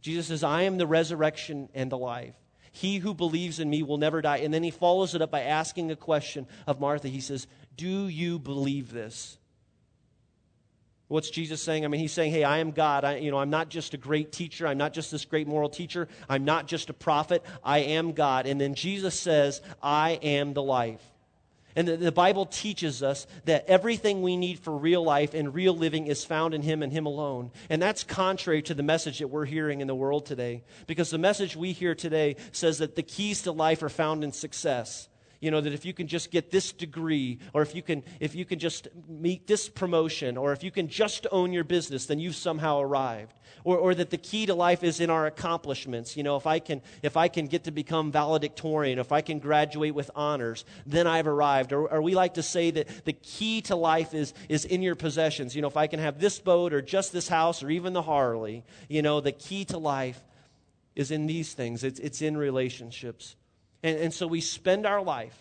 Jesus 0.00 0.26
says, 0.26 0.42
I 0.42 0.62
am 0.62 0.78
the 0.78 0.86
resurrection 0.86 1.68
and 1.74 1.92
the 1.92 1.98
life. 1.98 2.34
He 2.72 2.98
who 2.98 3.14
believes 3.14 3.60
in 3.60 3.70
me 3.70 3.84
will 3.84 3.98
never 3.98 4.20
die. 4.20 4.38
And 4.38 4.52
then 4.52 4.64
he 4.64 4.72
follows 4.72 5.14
it 5.14 5.22
up 5.22 5.30
by 5.30 5.42
asking 5.42 5.92
a 5.92 5.96
question 5.96 6.48
of 6.66 6.80
Martha. 6.80 7.06
He 7.06 7.20
says, 7.20 7.46
Do 7.76 8.08
you 8.08 8.40
believe 8.40 8.90
this? 8.90 9.38
What's 11.12 11.28
Jesus 11.28 11.62
saying? 11.62 11.84
I 11.84 11.88
mean, 11.88 12.00
he's 12.00 12.12
saying, 12.12 12.32
Hey, 12.32 12.42
I 12.42 12.58
am 12.58 12.70
God. 12.70 13.04
I, 13.04 13.16
you 13.16 13.30
know, 13.30 13.36
I'm 13.36 13.50
not 13.50 13.68
just 13.68 13.92
a 13.92 13.98
great 13.98 14.32
teacher. 14.32 14.66
I'm 14.66 14.78
not 14.78 14.94
just 14.94 15.10
this 15.10 15.26
great 15.26 15.46
moral 15.46 15.68
teacher. 15.68 16.08
I'm 16.26 16.46
not 16.46 16.66
just 16.66 16.88
a 16.88 16.94
prophet. 16.94 17.44
I 17.62 17.80
am 17.80 18.12
God. 18.12 18.46
And 18.46 18.58
then 18.58 18.74
Jesus 18.74 19.18
says, 19.20 19.60
I 19.82 20.12
am 20.22 20.54
the 20.54 20.62
life. 20.62 21.02
And 21.76 21.86
the, 21.86 21.98
the, 21.98 22.12
Bible 22.12 22.46
teaches 22.46 23.02
us 23.02 23.26
that 23.44 23.66
everything 23.66 24.22
we 24.22 24.38
need 24.38 24.58
for 24.58 24.74
real 24.74 25.04
life 25.04 25.34
and 25.34 25.54
real 25.54 25.76
living 25.76 26.06
is 26.06 26.24
found 26.24 26.54
in 26.54 26.62
Him 26.62 26.82
and 26.82 26.90
Him 26.90 27.04
alone. 27.04 27.50
And 27.68 27.80
that's 27.80 28.04
contrary 28.04 28.62
to 28.62 28.74
the 28.74 28.82
message 28.82 29.18
that 29.18 29.28
we're 29.28 29.44
hearing 29.44 29.82
in 29.82 29.88
the 29.88 29.94
world 29.94 30.24
today. 30.24 30.64
Because 30.86 31.10
the 31.10 31.18
message 31.18 31.56
we 31.56 31.72
hear 31.72 31.94
today 31.94 32.36
says 32.52 32.78
that 32.78 32.96
the 32.96 33.02
keys 33.02 33.42
to 33.42 33.52
life 33.52 33.82
are 33.82 33.90
found 33.90 34.24
in 34.24 34.32
success 34.32 35.08
you 35.42 35.50
know 35.50 35.60
that 35.60 35.74
if 35.74 35.84
you 35.84 35.92
can 35.92 36.06
just 36.06 36.30
get 36.30 36.50
this 36.50 36.72
degree 36.72 37.40
or 37.52 37.62
if 37.62 37.74
you 37.74 37.82
can 37.82 38.04
if 38.20 38.34
you 38.34 38.44
can 38.44 38.58
just 38.60 38.86
meet 39.08 39.46
this 39.48 39.68
promotion 39.68 40.36
or 40.36 40.52
if 40.52 40.62
you 40.62 40.70
can 40.70 40.88
just 40.88 41.26
own 41.32 41.52
your 41.52 41.64
business 41.64 42.06
then 42.06 42.18
you've 42.18 42.36
somehow 42.36 42.80
arrived. 42.80 43.38
Or, 43.64 43.76
or 43.76 43.94
that 43.94 44.10
the 44.10 44.18
key 44.18 44.46
to 44.46 44.54
life 44.54 44.82
is 44.82 44.98
in 44.98 45.08
our 45.08 45.26
accomplishments. 45.26 46.16
You 46.16 46.22
know 46.22 46.36
if 46.36 46.46
i 46.46 46.60
can 46.60 46.80
if 47.02 47.16
i 47.16 47.28
can 47.28 47.48
get 47.48 47.64
to 47.64 47.72
become 47.72 48.12
valedictorian 48.12 48.98
if 48.98 49.12
i 49.12 49.20
can 49.20 49.40
graduate 49.40 49.94
with 49.94 50.10
honors 50.14 50.64
then 50.86 51.06
i've 51.06 51.26
arrived. 51.26 51.72
Or, 51.72 51.92
or 51.92 52.00
we 52.00 52.14
like 52.14 52.34
to 52.34 52.42
say 52.42 52.70
that 52.70 53.04
the 53.04 53.12
key 53.12 53.60
to 53.62 53.76
life 53.76 54.14
is 54.14 54.32
is 54.48 54.64
in 54.64 54.80
your 54.80 54.94
possessions. 54.94 55.56
You 55.56 55.62
know 55.62 55.68
if 55.68 55.76
i 55.76 55.88
can 55.88 55.98
have 55.98 56.20
this 56.20 56.38
boat 56.38 56.72
or 56.72 56.80
just 56.80 57.12
this 57.12 57.28
house 57.28 57.62
or 57.62 57.70
even 57.70 57.92
the 57.92 58.02
harley 58.02 58.64
you 58.88 59.02
know 59.02 59.20
the 59.20 59.32
key 59.32 59.64
to 59.66 59.78
life 59.78 60.22
is 60.94 61.10
in 61.10 61.26
these 61.26 61.54
things. 61.54 61.82
It's, 61.84 61.98
it's 61.98 62.20
in 62.20 62.36
relationships 62.36 63.34
and, 63.82 63.98
and 63.98 64.14
so 64.14 64.26
we 64.26 64.40
spend 64.40 64.86
our 64.86 65.02
life, 65.02 65.36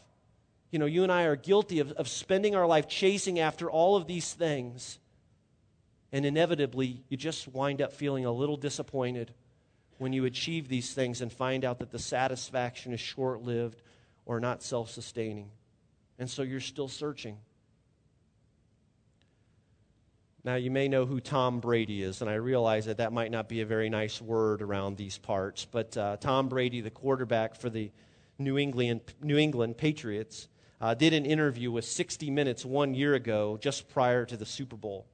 you 0.71 0.80
know, 0.80 0.86
you 0.86 1.04
and 1.04 1.12
I 1.12 1.23
are 1.23 1.36
guilty 1.36 1.80
of, 1.80 1.91
of 1.93 2.08
spending 2.08 2.56
our 2.56 2.65
life 2.65 2.88
chasing 2.88 3.39
after 3.39 3.69
all 3.69 3.95
of 3.95 4.08
these 4.08 4.34
things. 4.34 4.99
And 6.13 6.25
inevitably, 6.25 7.04
you 7.08 7.17
just 7.17 7.47
wind 7.47 7.82
up 7.82 7.93
feeling 7.93 8.25
a 8.25 8.32
little 8.32 8.58
disappointed 8.58 9.34
when 9.97 10.13
you 10.13 10.25
achieve 10.25 10.67
these 10.67 10.93
things 10.93 11.21
and 11.21 11.32
find 11.32 11.63
out 11.63 11.80
that 11.80 11.91
the 11.91 11.99
satisfaction 11.99 12.91
is 12.91 12.99
short 12.99 13.43
lived 13.43 13.82
or 14.25 14.39
not 14.39 14.63
self 14.63 14.89
sustaining. 14.89 15.51
And 16.17 16.30
so 16.30 16.41
you're 16.41 16.60
still 16.60 16.88
searching. 16.88 17.38
Now, 20.43 20.56
you 20.56 20.71
may 20.71 20.88
know 20.88 21.06
who 21.06 21.19
Tom 21.19 21.60
Brady 21.60 22.01
is, 22.01 22.21
and 22.21 22.30
I 22.30 22.36
realize 22.36 22.86
that 22.86 22.97
that 22.97 23.13
might 23.13 23.30
not 23.30 23.47
be 23.47 23.62
a 23.62 23.65
very 23.65 23.89
nice 23.89 24.19
word 24.19 24.63
around 24.63 24.97
these 24.97 25.19
parts, 25.19 25.67
but 25.69 25.95
uh, 25.95 26.17
Tom 26.17 26.49
Brady, 26.49 26.82
the 26.82 26.89
quarterback 26.89 27.56
for 27.56 27.69
the 27.69 27.91
New 28.38 28.58
England, 28.58 29.02
New 29.22 29.38
England 29.38 29.78
Patriots, 29.78 30.48
uh, 30.80 30.94
did 30.94 31.13
an 31.13 31.26
interview 31.26 31.72
with 31.72 31.86
60 31.86 32.30
Minutes 32.32 32.65
one 32.65 32.94
year 32.94 33.13
ago, 33.13 33.58
just 33.62 33.88
prior 33.89 34.26
to 34.26 34.36
the 34.36 34.46
Super 34.46 34.76
Bowl. 34.76 35.06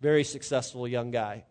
Very 0.00 0.24
successful 0.24 0.86
young 0.86 1.10
guy. 1.10 1.44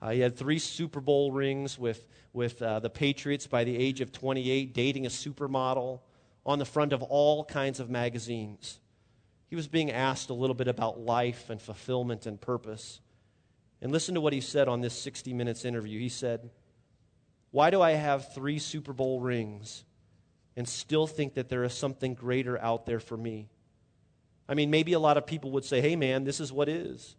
Uh, 0.00 0.10
he 0.10 0.20
had 0.20 0.36
three 0.36 0.58
Super 0.58 1.00
Bowl 1.00 1.32
rings 1.32 1.78
with, 1.78 2.06
with 2.32 2.62
uh, 2.62 2.80
the 2.80 2.88
Patriots 2.88 3.46
by 3.46 3.64
the 3.64 3.76
age 3.76 4.00
of 4.00 4.12
28, 4.12 4.72
dating 4.72 5.04
a 5.04 5.10
supermodel 5.10 6.00
on 6.46 6.58
the 6.58 6.64
front 6.64 6.92
of 6.92 7.02
all 7.02 7.44
kinds 7.44 7.80
of 7.80 7.90
magazines. 7.90 8.80
He 9.48 9.56
was 9.56 9.68
being 9.68 9.90
asked 9.90 10.30
a 10.30 10.34
little 10.34 10.54
bit 10.54 10.68
about 10.68 11.00
life 11.00 11.50
and 11.50 11.60
fulfillment 11.60 12.24
and 12.24 12.40
purpose. 12.40 13.00
And 13.82 13.90
listen 13.92 14.14
to 14.14 14.20
what 14.20 14.32
he 14.32 14.40
said 14.40 14.68
on 14.68 14.80
this 14.80 14.94
60 14.94 15.34
Minutes 15.34 15.64
interview. 15.64 15.98
He 15.98 16.08
said, 16.08 16.50
Why 17.50 17.70
do 17.70 17.82
I 17.82 17.92
have 17.92 18.32
three 18.32 18.58
Super 18.58 18.92
Bowl 18.92 19.20
rings? 19.20 19.84
And 20.60 20.68
still 20.68 21.06
think 21.06 21.32
that 21.32 21.48
there 21.48 21.64
is 21.64 21.72
something 21.72 22.12
greater 22.12 22.60
out 22.60 22.84
there 22.84 23.00
for 23.00 23.16
me. 23.16 23.48
I 24.46 24.52
mean, 24.52 24.70
maybe 24.70 24.92
a 24.92 24.98
lot 24.98 25.16
of 25.16 25.26
people 25.26 25.52
would 25.52 25.64
say, 25.64 25.80
hey, 25.80 25.96
man, 25.96 26.24
this 26.24 26.38
is 26.38 26.52
what 26.52 26.68
is. 26.68 27.16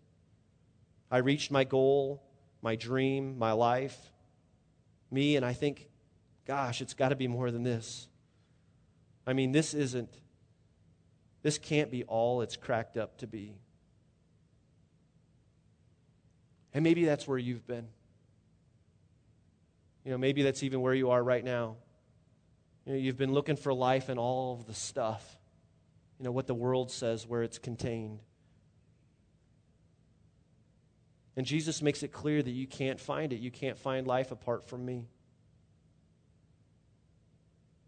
I 1.10 1.18
reached 1.18 1.50
my 1.50 1.64
goal, 1.64 2.22
my 2.62 2.76
dream, 2.76 3.40
my 3.40 3.54
life, 3.54 3.98
me, 5.10 5.38
and 5.38 5.44
I 5.44 5.54
think, 5.54 5.90
gosh, 6.46 6.82
it's 6.82 6.94
got 6.94 7.10
to 7.10 7.16
be 7.16 7.28
more 7.28 7.50
than 7.50 7.64
this. 7.64 8.08
I 9.26 9.34
mean, 9.34 9.54
this 9.54 9.74
isn't, 9.74 10.14
this 11.42 11.58
can't 11.58 11.90
be 11.90 12.04
all 12.04 12.44
it's 12.44 12.58
cracked 12.58 12.96
up 12.96 13.18
to 13.18 13.26
be. 13.28 13.56
And 16.76 16.84
maybe 16.84 17.06
that's 17.06 17.28
where 17.28 17.40
you've 17.40 17.66
been. 17.66 17.88
You 20.06 20.12
know, 20.12 20.20
maybe 20.20 20.44
that's 20.44 20.62
even 20.62 20.82
where 20.82 20.94
you 20.94 21.10
are 21.10 21.24
right 21.24 21.44
now. 21.44 21.78
You 22.86 22.94
know, 22.94 22.98
you've 22.98 23.18
been 23.18 23.34
looking 23.34 23.56
for 23.56 23.74
life 23.74 24.10
in 24.10 24.18
all 24.18 24.54
of 24.54 24.66
the 24.66 24.74
stuff, 24.74 25.38
you 26.20 26.26
know, 26.26 26.32
what 26.32 26.48
the 26.48 26.56
world 26.56 26.92
says, 26.92 27.28
where 27.28 27.44
it's 27.44 27.58
contained. 27.58 28.20
And 31.36 31.46
Jesus 31.46 31.82
makes 31.82 32.04
it 32.04 32.12
clear 32.12 32.42
that 32.42 32.52
you 32.52 32.68
can't 32.68 33.00
find 33.00 33.32
it. 33.32 33.40
You 33.40 33.52
can't 33.52 33.78
find 33.78 34.06
life 34.06 34.32
apart 34.32 34.68
from 34.68 34.86
me. 34.86 35.06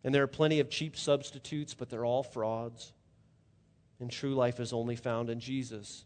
And 0.04 0.14
there 0.14 0.24
are 0.24 0.28
plenty 0.28 0.60
of 0.60 0.70
cheap 0.70 0.98
substitutes, 0.98 1.74
but 1.74 1.90
they're 1.90 2.06
all 2.06 2.24
frauds. 2.24 2.94
And 4.00 4.12
true 4.12 4.36
life 4.36 4.60
is 4.60 4.74
only 4.74 4.96
found 4.96 5.30
in 5.30 5.40
Jesus. 5.40 6.06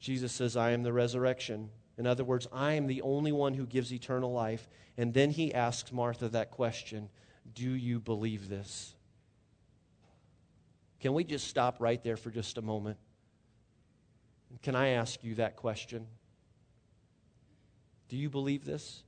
Jesus 0.00 0.32
says, 0.32 0.56
I 0.56 0.70
am 0.72 0.82
the 0.82 0.92
resurrection 0.92 1.70
in 1.98 2.06
other 2.06 2.24
words, 2.24 2.46
I 2.52 2.72
am 2.72 2.86
the 2.86 3.02
only 3.02 3.32
one 3.32 3.54
who 3.54 3.66
gives 3.66 3.92
eternal 3.92 4.32
life. 4.32 4.68
And 4.96 5.12
then 5.12 5.30
he 5.30 5.52
asks 5.52 5.92
Martha 5.92 6.28
that 6.28 6.50
question 6.50 7.08
Do 7.54 7.70
you 7.70 8.00
believe 8.00 8.48
this? 8.48 8.94
Can 11.00 11.14
we 11.14 11.24
just 11.24 11.48
stop 11.48 11.80
right 11.80 12.02
there 12.02 12.16
for 12.16 12.30
just 12.30 12.58
a 12.58 12.62
moment? 12.62 12.96
Can 14.62 14.74
I 14.74 14.88
ask 14.90 15.22
you 15.24 15.34
that 15.36 15.56
question? 15.56 16.06
Do 18.08 18.16
you 18.16 18.30
believe 18.30 18.64
this? 18.64 19.02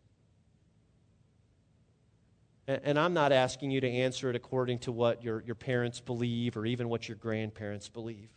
And 2.66 2.98
I'm 2.98 3.12
not 3.12 3.30
asking 3.30 3.70
you 3.70 3.80
to 3.82 3.90
answer 3.90 4.30
it 4.30 4.36
according 4.36 4.78
to 4.80 4.92
what 4.92 5.22
your, 5.22 5.42
your 5.42 5.54
parents 5.54 6.00
believe 6.00 6.56
or 6.56 6.64
even 6.64 6.88
what 6.88 7.08
your 7.08 7.16
grandparents 7.16 7.90
believe. 7.90 8.30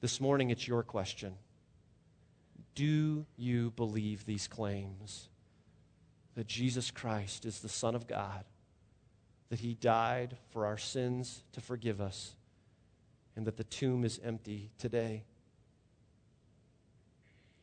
This 0.00 0.18
morning, 0.18 0.48
it's 0.48 0.66
your 0.66 0.82
question. 0.82 1.34
Do 2.74 3.26
you 3.36 3.70
believe 3.72 4.24
these 4.24 4.46
claims 4.46 5.28
that 6.34 6.46
Jesus 6.46 6.90
Christ 6.90 7.44
is 7.44 7.60
the 7.60 7.68
Son 7.68 7.94
of 7.94 8.06
God, 8.06 8.44
that 9.48 9.60
He 9.60 9.74
died 9.74 10.36
for 10.50 10.66
our 10.66 10.78
sins 10.78 11.42
to 11.52 11.60
forgive 11.60 12.00
us, 12.00 12.34
and 13.36 13.46
that 13.46 13.56
the 13.56 13.64
tomb 13.64 14.04
is 14.04 14.20
empty 14.24 14.70
today? 14.78 15.24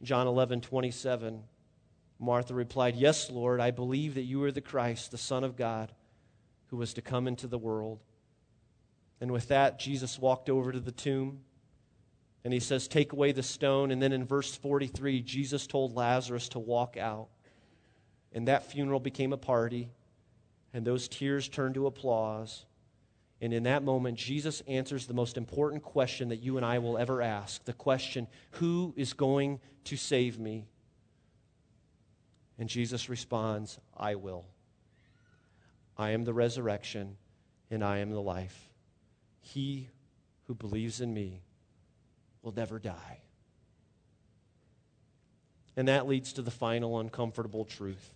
John 0.04 0.28
11, 0.28 0.62
27. 0.62 1.44
Martha 2.20 2.54
replied, 2.54 2.96
Yes, 2.96 3.30
Lord, 3.32 3.60
I 3.60 3.72
believe 3.72 4.16
that 4.16 4.24
you 4.24 4.44
are 4.44 4.52
the 4.52 4.62
Christ, 4.62 5.12
the 5.12 5.18
Son 5.18 5.44
of 5.44 5.56
God, 5.56 5.92
who 6.68 6.78
was 6.78 6.94
to 6.96 7.02
come 7.02 7.28
into 7.28 7.48
the 7.48 7.58
world. 7.58 8.04
And 9.22 9.32
with 9.32 9.48
that, 9.48 9.80
Jesus 9.80 10.20
walked 10.20 10.50
over 10.50 10.72
to 10.72 10.80
the 10.80 10.92
tomb 10.92 11.40
and 12.44 12.54
he 12.54 12.60
says, 12.60 12.88
Take 12.88 13.14
away 13.14 13.32
the 13.32 13.44
stone. 13.44 13.92
And 13.92 14.02
then 14.02 14.14
in 14.14 14.26
verse 14.26 14.56
43, 14.56 15.22
Jesus 15.22 15.68
told 15.68 15.96
Lazarus 15.96 16.50
to 16.50 16.60
walk 16.60 16.98
out. 16.98 17.28
And 18.34 18.48
that 18.48 18.72
funeral 18.72 19.00
became 19.00 19.34
a 19.34 19.38
party, 19.38 19.90
and 20.74 20.86
those 20.86 21.08
tears 21.08 21.50
turned 21.50 21.76
to 21.76 21.88
applause. 21.88 22.66
And 23.42 23.54
in 23.54 23.64
that 23.64 23.84
moment, 23.84 24.18
Jesus 24.18 24.62
answers 24.68 25.06
the 25.06 25.14
most 25.14 25.38
important 25.38 25.84
question 25.84 26.30
that 26.30 26.38
you 26.38 26.58
and 26.58 26.66
I 26.66 26.80
will 26.80 26.98
ever 26.98 27.22
ask 27.22 27.64
the 27.66 27.74
question, 27.74 28.28
Who 28.52 28.94
is 28.98 29.14
going 29.14 29.60
to 29.86 29.98
save 29.98 30.40
me? 30.40 30.68
And 32.60 32.68
Jesus 32.68 33.10
responds, 33.10 33.80
I 33.96 34.16
will. 34.16 34.46
I 35.98 36.12
am 36.12 36.24
the 36.24 36.34
resurrection, 36.34 37.18
and 37.70 37.84
I 37.84 38.00
am 38.00 38.12
the 38.12 38.22
life. 38.22 38.70
He 39.42 39.90
who 40.46 40.56
believes 40.56 41.02
in 41.02 41.14
me 41.14 41.42
will 42.48 42.54
never 42.54 42.80
die. 42.80 43.20
And 45.76 45.90
that 45.90 46.08
leads 46.08 46.32
to 46.34 46.42
the 46.42 46.50
final 46.50 46.98
uncomfortable 46.98 47.66
truth. 47.66 48.14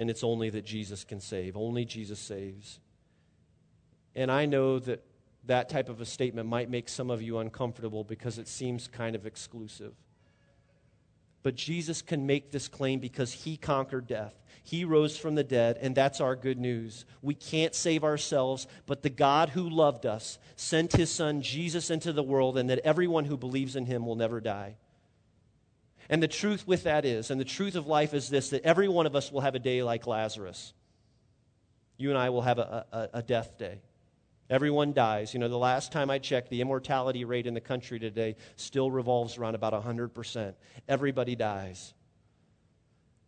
And 0.00 0.10
it's 0.10 0.24
only 0.24 0.50
that 0.50 0.64
Jesus 0.64 1.04
can 1.04 1.20
save. 1.20 1.56
Only 1.56 1.84
Jesus 1.84 2.18
saves. 2.18 2.80
And 4.16 4.28
I 4.28 4.44
know 4.44 4.80
that 4.80 5.04
that 5.44 5.68
type 5.68 5.88
of 5.88 6.00
a 6.00 6.04
statement 6.04 6.48
might 6.48 6.68
make 6.68 6.88
some 6.88 7.10
of 7.10 7.22
you 7.22 7.38
uncomfortable 7.38 8.02
because 8.02 8.38
it 8.38 8.48
seems 8.48 8.88
kind 8.88 9.14
of 9.14 9.24
exclusive. 9.24 9.94
But 11.42 11.56
Jesus 11.56 12.02
can 12.02 12.26
make 12.26 12.50
this 12.50 12.68
claim 12.68 13.00
because 13.00 13.32
he 13.32 13.56
conquered 13.56 14.06
death. 14.06 14.34
He 14.64 14.84
rose 14.84 15.16
from 15.16 15.34
the 15.34 15.42
dead, 15.42 15.76
and 15.80 15.94
that's 15.94 16.20
our 16.20 16.36
good 16.36 16.58
news. 16.58 17.04
We 17.20 17.34
can't 17.34 17.74
save 17.74 18.04
ourselves, 18.04 18.68
but 18.86 19.02
the 19.02 19.10
God 19.10 19.48
who 19.50 19.68
loved 19.68 20.06
us 20.06 20.38
sent 20.54 20.92
his 20.92 21.10
son 21.10 21.42
Jesus 21.42 21.90
into 21.90 22.12
the 22.12 22.22
world, 22.22 22.56
and 22.56 22.70
that 22.70 22.78
everyone 22.80 23.24
who 23.24 23.36
believes 23.36 23.74
in 23.74 23.86
him 23.86 24.06
will 24.06 24.14
never 24.14 24.40
die. 24.40 24.76
And 26.08 26.22
the 26.22 26.28
truth 26.28 26.66
with 26.66 26.84
that 26.84 27.04
is, 27.04 27.30
and 27.30 27.40
the 27.40 27.44
truth 27.44 27.74
of 27.74 27.86
life 27.86 28.14
is 28.14 28.28
this 28.28 28.50
that 28.50 28.62
every 28.62 28.88
one 28.88 29.06
of 29.06 29.16
us 29.16 29.32
will 29.32 29.40
have 29.40 29.56
a 29.56 29.60
day 29.60 29.82
like 29.82 30.06
Lazarus. 30.06 30.72
You 31.96 32.10
and 32.10 32.18
I 32.18 32.30
will 32.30 32.42
have 32.42 32.58
a, 32.58 32.86
a, 32.92 33.08
a 33.14 33.22
death 33.22 33.58
day. 33.58 33.80
Everyone 34.52 34.92
dies. 34.92 35.32
You 35.32 35.40
know, 35.40 35.48
the 35.48 35.56
last 35.56 35.92
time 35.92 36.10
I 36.10 36.18
checked, 36.18 36.50
the 36.50 36.60
immortality 36.60 37.24
rate 37.24 37.46
in 37.46 37.54
the 37.54 37.60
country 37.60 37.98
today 37.98 38.36
still 38.56 38.90
revolves 38.90 39.38
around 39.38 39.54
about 39.54 39.72
100%. 39.72 40.52
Everybody 40.86 41.34
dies. 41.34 41.94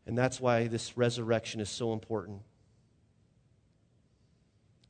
And 0.07 0.19
that's 0.19 0.39
why 0.39 0.67
this 0.67 0.99
resurrection 0.99 1.63
is 1.63 1.71
so 1.71 1.95
important. 1.95 2.43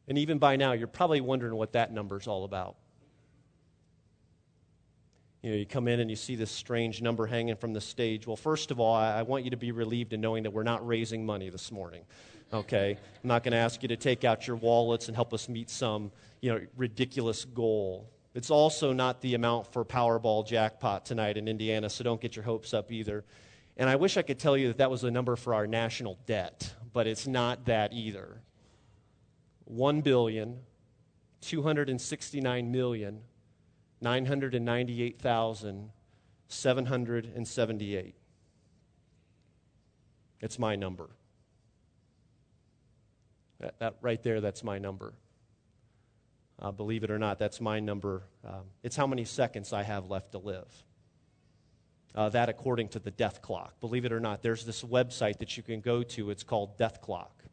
And 0.08 0.18
even 0.18 0.38
by 0.38 0.56
now, 0.56 0.72
you're 0.72 0.88
probably 0.88 1.20
wondering 1.20 1.54
what 1.54 1.74
that 1.74 1.92
number 1.92 2.18
is 2.18 2.26
all 2.26 2.42
about. 2.42 2.74
You 5.44 5.50
know, 5.50 5.56
you 5.56 5.66
come 5.66 5.88
in 5.88 6.00
and 6.00 6.08
you 6.08 6.16
see 6.16 6.36
this 6.36 6.50
strange 6.50 7.02
number 7.02 7.26
hanging 7.26 7.56
from 7.56 7.74
the 7.74 7.80
stage. 7.80 8.26
Well, 8.26 8.34
first 8.34 8.70
of 8.70 8.80
all, 8.80 8.94
I 8.94 9.20
want 9.22 9.44
you 9.44 9.50
to 9.50 9.58
be 9.58 9.72
relieved 9.72 10.14
in 10.14 10.20
knowing 10.20 10.42
that 10.44 10.50
we're 10.50 10.62
not 10.62 10.84
raising 10.86 11.24
money 11.24 11.50
this 11.50 11.70
morning 11.70 12.04
okay? 12.52 12.96
I'm 13.22 13.28
not 13.28 13.42
going 13.42 13.52
to 13.52 13.58
ask 13.58 13.82
you 13.82 13.88
to 13.88 13.96
take 13.96 14.24
out 14.24 14.46
your 14.46 14.56
wallets 14.56 15.08
and 15.08 15.16
help 15.16 15.34
us 15.34 15.48
meet 15.48 15.70
some, 15.70 16.12
you 16.40 16.52
know, 16.52 16.60
ridiculous 16.76 17.44
goal. 17.44 18.08
It's 18.34 18.50
also 18.50 18.92
not 18.92 19.20
the 19.20 19.34
amount 19.34 19.72
for 19.72 19.84
Powerball 19.84 20.46
jackpot 20.46 21.06
tonight 21.06 21.36
in 21.36 21.48
Indiana, 21.48 21.88
so 21.88 22.04
don't 22.04 22.20
get 22.20 22.36
your 22.36 22.44
hopes 22.44 22.74
up 22.74 22.90
either. 22.90 23.24
And 23.76 23.88
I 23.88 23.96
wish 23.96 24.16
I 24.16 24.22
could 24.22 24.38
tell 24.38 24.56
you 24.56 24.68
that 24.68 24.78
that 24.78 24.90
was 24.90 25.00
the 25.00 25.10
number 25.10 25.36
for 25.36 25.54
our 25.54 25.66
national 25.66 26.18
debt, 26.26 26.74
but 26.92 27.06
it's 27.06 27.26
not 27.26 27.66
that 27.66 27.92
either. 27.92 28.40
One 29.64 30.00
billion, 30.00 30.58
two 31.40 31.62
hundred 31.62 31.88
and 31.88 32.00
sixty-nine 32.00 32.70
million, 32.70 33.20
nine 34.00 34.26
hundred 34.26 34.54
and 34.54 34.64
ninety-eight 34.64 35.20
thousand, 35.20 35.90
seven 36.48 36.86
hundred 36.86 37.32
and 37.34 37.46
seventy-eight. 37.46 38.16
It's 40.40 40.58
my 40.58 40.76
number. 40.76 41.10
That, 43.60 43.78
that 43.78 43.96
right 44.02 44.22
there, 44.22 44.40
that's 44.40 44.62
my 44.62 44.78
number. 44.78 45.14
Uh, 46.60 46.70
believe 46.70 47.02
it 47.02 47.10
or 47.10 47.18
not, 47.18 47.38
that's 47.38 47.60
my 47.60 47.80
number. 47.80 48.24
Um, 48.44 48.64
it's 48.82 48.96
how 48.96 49.06
many 49.06 49.24
seconds 49.24 49.72
I 49.72 49.82
have 49.82 50.10
left 50.10 50.32
to 50.32 50.38
live. 50.38 50.68
Uh, 52.14 52.28
that 52.28 52.48
according 52.48 52.88
to 52.88 52.98
the 52.98 53.10
death 53.10 53.42
clock. 53.42 53.80
Believe 53.80 54.04
it 54.04 54.12
or 54.12 54.20
not, 54.20 54.42
there's 54.42 54.64
this 54.64 54.82
website 54.84 55.38
that 55.38 55.56
you 55.56 55.62
can 55.62 55.80
go 55.80 56.02
to. 56.02 56.30
It's 56.30 56.44
called 56.44 56.76
Death 56.78 57.00
Clock. 57.00 57.43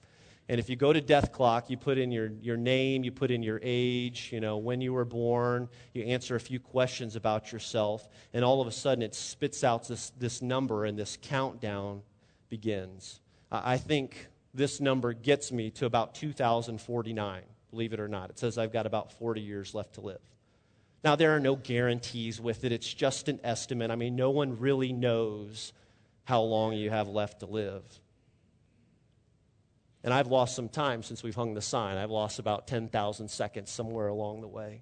And 0.50 0.60
if 0.60 0.70
you 0.70 0.76
go 0.76 0.92
to 0.92 1.00
Death 1.00 1.32
Clock, 1.32 1.70
you 1.70 1.78
put 1.78 1.98
in 1.98 2.12
your, 2.12 2.32
your 2.42 2.58
name, 2.58 3.04
you 3.04 3.12
put 3.12 3.32
in 3.32 3.42
your 3.42 3.60
age, 3.64 4.30
you 4.34 4.40
know, 4.40 4.58
when 4.58 4.82
you 4.82 4.92
were 4.92 5.06
born, 5.06 5.70
you 5.94 6.04
answer 6.04 6.36
a 6.36 6.40
few 6.40 6.60
questions 6.60 7.16
about 7.16 7.52
yourself, 7.52 8.08
and 8.34 8.44
all 8.44 8.60
of 8.60 8.68
a 8.68 8.72
sudden 8.72 9.02
it 9.02 9.16
spits 9.16 9.64
out 9.64 9.88
this, 9.88 10.12
this 10.20 10.42
number 10.42 10.86
and 10.86 10.98
this 11.00 11.18
countdown 11.22 12.02
begins. 12.50 13.22
I 13.52 13.78
think 13.78 14.28
this 14.54 14.82
number 14.82 15.14
gets 15.14 15.52
me 15.52 15.70
to 15.72 15.86
about 15.86 16.16
2049, 16.16 17.42
believe 17.70 17.94
it 17.94 18.00
or 18.00 18.08
not. 18.08 18.30
It 18.30 18.40
says 18.40 18.58
I've 18.58 18.74
got 18.74 18.86
about 18.86 19.12
40 19.14 19.42
years 19.42 19.74
left 19.74 19.96
to 19.96 20.02
live. 20.02 20.22
Now, 21.04 21.16
there 21.16 21.36
are 21.36 21.40
no 21.40 21.56
guarantees 21.56 22.40
with 22.40 22.64
it, 22.64 22.72
it's 22.72 22.94
just 22.94 23.28
an 23.28 23.40
estimate. 23.44 23.90
I 23.90 23.96
mean, 23.96 24.16
no 24.16 24.30
one 24.30 24.60
really 24.60 24.94
knows 24.94 25.74
how 26.26 26.42
long 26.42 26.74
you 26.74 26.90
have 26.90 27.08
left 27.08 27.40
to 27.40 27.46
live. 27.46 27.84
And 30.04 30.14
I've 30.14 30.28
lost 30.28 30.56
some 30.56 30.70
time 30.70 31.04
since 31.04 31.22
we've 31.22 31.36
hung 31.36 31.54
the 31.54 31.62
sign. 31.62 31.98
I've 31.98 32.12
lost 32.12 32.40
about 32.40 32.68
10,000 32.68 33.28
seconds 33.28 33.70
somewhere 33.70 34.08
along 34.08 34.42
the 34.42 34.48
way. 34.48 34.82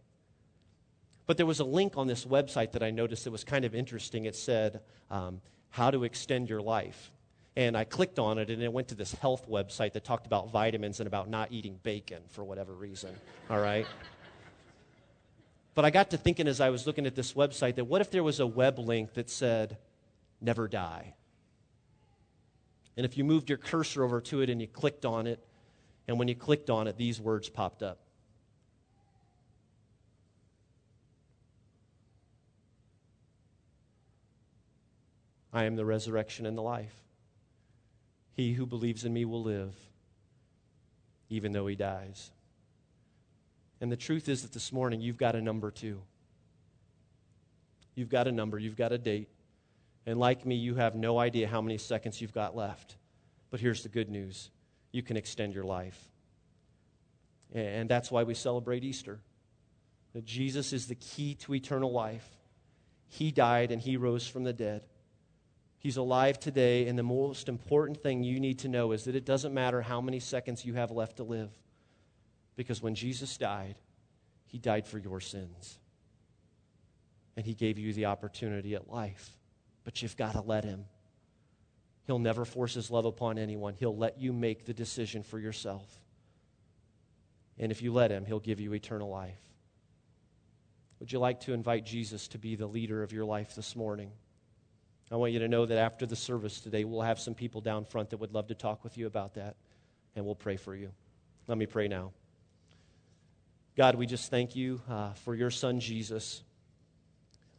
But 1.28 1.38
there 1.38 1.46
was 1.46 1.60
a 1.60 1.66
link 1.66 1.98
on 1.98 2.08
this 2.08 2.26
website 2.26 2.72
that 2.72 2.82
I 2.82 2.90
noticed 2.90 3.26
that 3.26 3.32
was 3.32 3.44
kind 3.44 3.66
of 3.66 3.76
interesting. 3.76 4.26
It 4.26 4.36
said, 4.36 4.82
um, 5.12 5.42
How 5.70 5.92
to 5.92 6.04
Extend 6.04 6.50
Your 6.50 6.62
Life. 6.62 7.12
And 7.56 7.76
I 7.76 7.84
clicked 7.84 8.18
on 8.18 8.38
it, 8.38 8.50
and 8.50 8.64
it 8.64 8.72
went 8.72 8.88
to 8.88 8.96
this 8.96 9.12
health 9.14 9.50
website 9.50 9.94
that 9.94 10.06
talked 10.06 10.26
about 10.26 10.52
vitamins 10.52 11.02
and 11.02 11.08
about 11.08 11.30
not 11.30 11.52
eating 11.52 11.78
bacon 11.84 12.24
for 12.30 12.44
whatever 12.44 12.74
reason. 12.74 13.14
All 13.50 13.60
right? 13.60 13.86
But 15.76 15.86
I 15.86 15.92
got 15.92 16.10
to 16.12 16.18
thinking 16.18 16.48
as 16.48 16.62
I 16.62 16.70
was 16.70 16.88
looking 16.88 17.06
at 17.06 17.16
this 17.16 17.34
website 17.34 17.76
that 17.76 17.86
what 17.86 18.02
if 18.02 18.10
there 18.12 18.24
was 18.24 18.40
a 18.40 18.48
web 18.48 18.80
link 18.80 19.14
that 19.14 19.30
said, 19.30 19.78
never 20.42 20.68
die? 20.68 21.14
And 23.00 23.06
if 23.06 23.18
you 23.18 23.24
moved 23.24 23.48
your 23.48 23.58
cursor 23.58 24.04
over 24.04 24.20
to 24.20 24.42
it 24.42 24.50
and 24.50 24.60
you 24.60 24.68
clicked 24.68 25.06
on 25.06 25.26
it, 25.26 25.40
and 26.10 26.20
when 26.20 26.28
you 26.28 26.36
clicked 26.36 26.70
on 26.70 26.86
it, 26.86 26.98
these 26.98 27.22
words 27.22 27.48
popped 27.48 27.82
up 27.82 28.00
I 35.54 35.64
am 35.64 35.78
the 35.78 35.86
resurrection 35.86 36.46
and 36.46 36.58
the 36.58 36.62
life. 36.62 36.94
He 38.34 38.52
who 38.52 38.66
believes 38.66 39.06
in 39.06 39.14
me 39.14 39.24
will 39.24 39.44
live, 39.44 39.74
even 41.30 41.54
though 41.54 41.68
he 41.68 41.78
dies. 41.78 42.32
And 43.80 43.90
the 43.90 43.96
truth 43.96 44.28
is 44.28 44.42
that 44.42 44.52
this 44.52 44.74
morning 44.74 45.00
you've 45.00 45.16
got 45.16 45.38
a 45.38 45.42
number 45.42 45.72
too. 45.72 46.02
You've 47.96 48.10
got 48.10 48.28
a 48.28 48.32
number, 48.34 48.60
you've 48.60 48.76
got 48.76 48.92
a 48.92 48.98
date. 48.98 49.30
And 50.10 50.20
like 50.20 50.44
me, 50.44 50.56
you 50.56 50.74
have 50.74 50.96
no 50.96 51.20
idea 51.20 51.48
how 51.48 51.62
many 51.62 51.78
seconds 51.78 52.20
you've 52.20 52.34
got 52.34 52.56
left. 52.56 52.96
But 53.52 53.60
here's 53.60 53.84
the 53.84 53.90
good 53.90 54.10
news 54.10 54.50
you 54.92 55.04
can 55.04 55.18
extend 55.18 55.54
your 55.54 55.66
life. 55.66 56.10
And 57.54 57.88
that's 57.88 58.10
why 58.10 58.24
we 58.24 58.34
celebrate 58.34 58.84
Easter. 58.84 59.20
That 60.16 60.26
Jesus 60.26 60.74
is 60.74 60.88
the 60.88 60.96
key 60.96 61.36
to 61.36 61.54
eternal 61.54 61.92
life. 61.92 62.28
He 63.08 63.30
died 63.30 63.70
and 63.72 63.80
he 63.80 63.98
rose 63.98 64.28
from 64.28 64.44
the 64.44 64.52
dead. 64.52 64.82
He's 65.78 65.98
alive 65.98 66.40
today, 66.40 66.88
and 66.88 66.98
the 66.98 67.04
most 67.04 67.48
important 67.48 68.02
thing 68.02 68.24
you 68.24 68.40
need 68.40 68.58
to 68.60 68.68
know 68.68 68.94
is 68.94 69.04
that 69.04 69.16
it 69.16 69.26
doesn't 69.26 69.54
matter 69.54 69.80
how 69.80 70.02
many 70.02 70.20
seconds 70.20 70.66
you 70.66 70.74
have 70.74 70.90
left 70.90 71.18
to 71.18 71.24
live. 71.24 71.52
Because 72.56 72.82
when 72.82 72.96
Jesus 72.96 73.38
died, 73.38 73.76
he 74.48 74.58
died 74.58 74.88
for 74.88 74.98
your 74.98 75.20
sins. 75.20 75.78
And 77.38 77.46
he 77.46 77.54
gave 77.54 77.78
you 77.78 77.94
the 77.94 78.06
opportunity 78.08 78.74
at 78.74 78.90
life. 78.90 79.39
But 79.90 80.04
you've 80.04 80.18
got 80.18 80.34
to 80.34 80.42
let 80.42 80.66
him. 80.66 80.86
He'll 82.06 82.20
never 82.20 82.46
force 82.46 82.76
his 82.76 82.92
love 82.92 83.06
upon 83.06 83.40
anyone, 83.40 83.74
he'll 83.74 83.98
let 83.98 84.22
you 84.22 84.32
make 84.32 84.66
the 84.66 84.74
decision 84.74 85.24
for 85.24 85.40
yourself. 85.40 86.00
And 87.58 87.72
if 87.72 87.82
you 87.82 87.92
let 87.92 88.12
him, 88.12 88.24
he'll 88.24 88.40
give 88.40 88.60
you 88.60 88.76
eternal 88.76 89.10
life. 89.10 89.42
Would 91.00 91.12
you 91.12 91.18
like 91.18 91.40
to 91.42 91.54
invite 91.54 91.88
Jesus 91.88 92.28
to 92.28 92.38
be 92.38 92.56
the 92.56 92.68
leader 92.68 93.02
of 93.02 93.12
your 93.12 93.26
life 93.26 93.56
this 93.56 93.76
morning? 93.76 94.12
I 95.12 95.16
want 95.16 95.34
you 95.34 95.40
to 95.40 95.48
know 95.48 95.66
that 95.66 95.80
after 95.80 96.06
the 96.06 96.16
service 96.16 96.62
today, 96.62 96.84
we'll 96.84 97.02
have 97.02 97.20
some 97.20 97.34
people 97.34 97.60
down 97.60 97.84
front 97.84 98.12
that 98.12 98.18
would 98.18 98.32
love 98.32 98.46
to 98.50 98.54
talk 98.56 98.84
with 98.84 98.96
you 98.96 99.08
about 99.08 99.34
that, 99.34 99.56
and 100.16 100.24
we'll 100.24 100.36
pray 100.36 100.58
for 100.58 100.76
you. 100.76 100.92
Let 101.48 101.58
me 101.58 101.66
pray 101.66 101.88
now. 101.88 102.12
God, 103.76 103.96
we 103.96 104.06
just 104.06 104.30
thank 104.30 104.56
you 104.56 104.82
uh, 104.88 105.14
for 105.14 105.34
your 105.34 105.50
son 105.50 105.80
Jesus. 105.80 106.44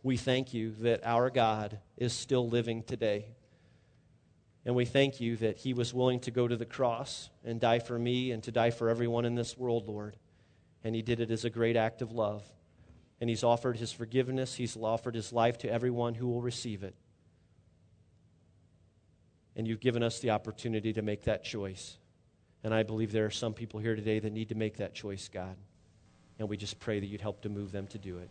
We 0.03 0.17
thank 0.17 0.55
you 0.55 0.71
that 0.81 1.05
our 1.05 1.29
God 1.31 1.79
is 1.97 2.13
still 2.13 2.49
living 2.49 2.83
today. 2.83 3.27
And 4.65 4.75
we 4.75 4.85
thank 4.85 5.21
you 5.21 5.37
that 5.37 5.59
he 5.59 5.75
was 5.75 5.95
willing 5.95 6.21
to 6.21 6.31
go 6.31 6.47
to 6.47 6.57
the 6.57 6.67
cross 6.67 7.31
and 7.45 7.61
die 7.61 7.79
for 7.79 7.99
me 7.99 8.31
and 8.31 8.43
to 8.45 8.53
die 8.53 8.71
for 8.71 8.89
everyone 8.89 9.25
in 9.25 9.35
this 9.35 9.57
world, 9.57 9.89
Lord. 9.89 10.17
And 10.85 10.95
he 10.95 11.03
did 11.03 11.21
it 11.21 11.31
as 11.31 11.45
a 11.45 11.51
great 11.51 11.77
act 11.77 12.03
of 12.03 12.13
love. 12.13 12.43
And 13.21 13.29
he's 13.29 13.45
offered 13.45 13.77
his 13.77 13.93
forgiveness, 13.93 14.55
he's 14.55 14.77
offered 14.77 15.15
his 15.15 15.33
life 15.33 15.59
to 15.59 15.71
everyone 15.71 16.15
who 16.15 16.29
will 16.29 16.41
receive 16.41 16.83
it. 16.83 16.95
And 19.57 19.69
you've 19.69 19.81
given 19.81 20.03
us 20.03 20.21
the 20.21 20.31
opportunity 20.31 20.95
to 20.95 21.03
make 21.03 21.25
that 21.25 21.45
choice. 21.45 21.99
And 22.65 22.73
I 22.73 22.83
believe 22.83 23.13
there 23.13 23.27
are 23.27 23.31
some 23.31 23.53
people 23.53 23.81
here 23.81 23.95
today 23.95 24.19
that 24.19 24.33
need 24.33 24.49
to 24.51 24.55
make 24.55 24.79
that 24.79 24.95
choice, 24.95 25.29
God. 25.29 25.57
And 26.39 26.49
we 26.49 26.57
just 26.57 26.79
pray 26.79 27.01
that 27.01 27.07
you'd 27.07 27.21
help 27.21 27.43
to 27.43 27.51
move 27.51 27.73
them 27.73 27.87
to 27.89 27.99
do 27.99 28.19
it. 28.19 28.31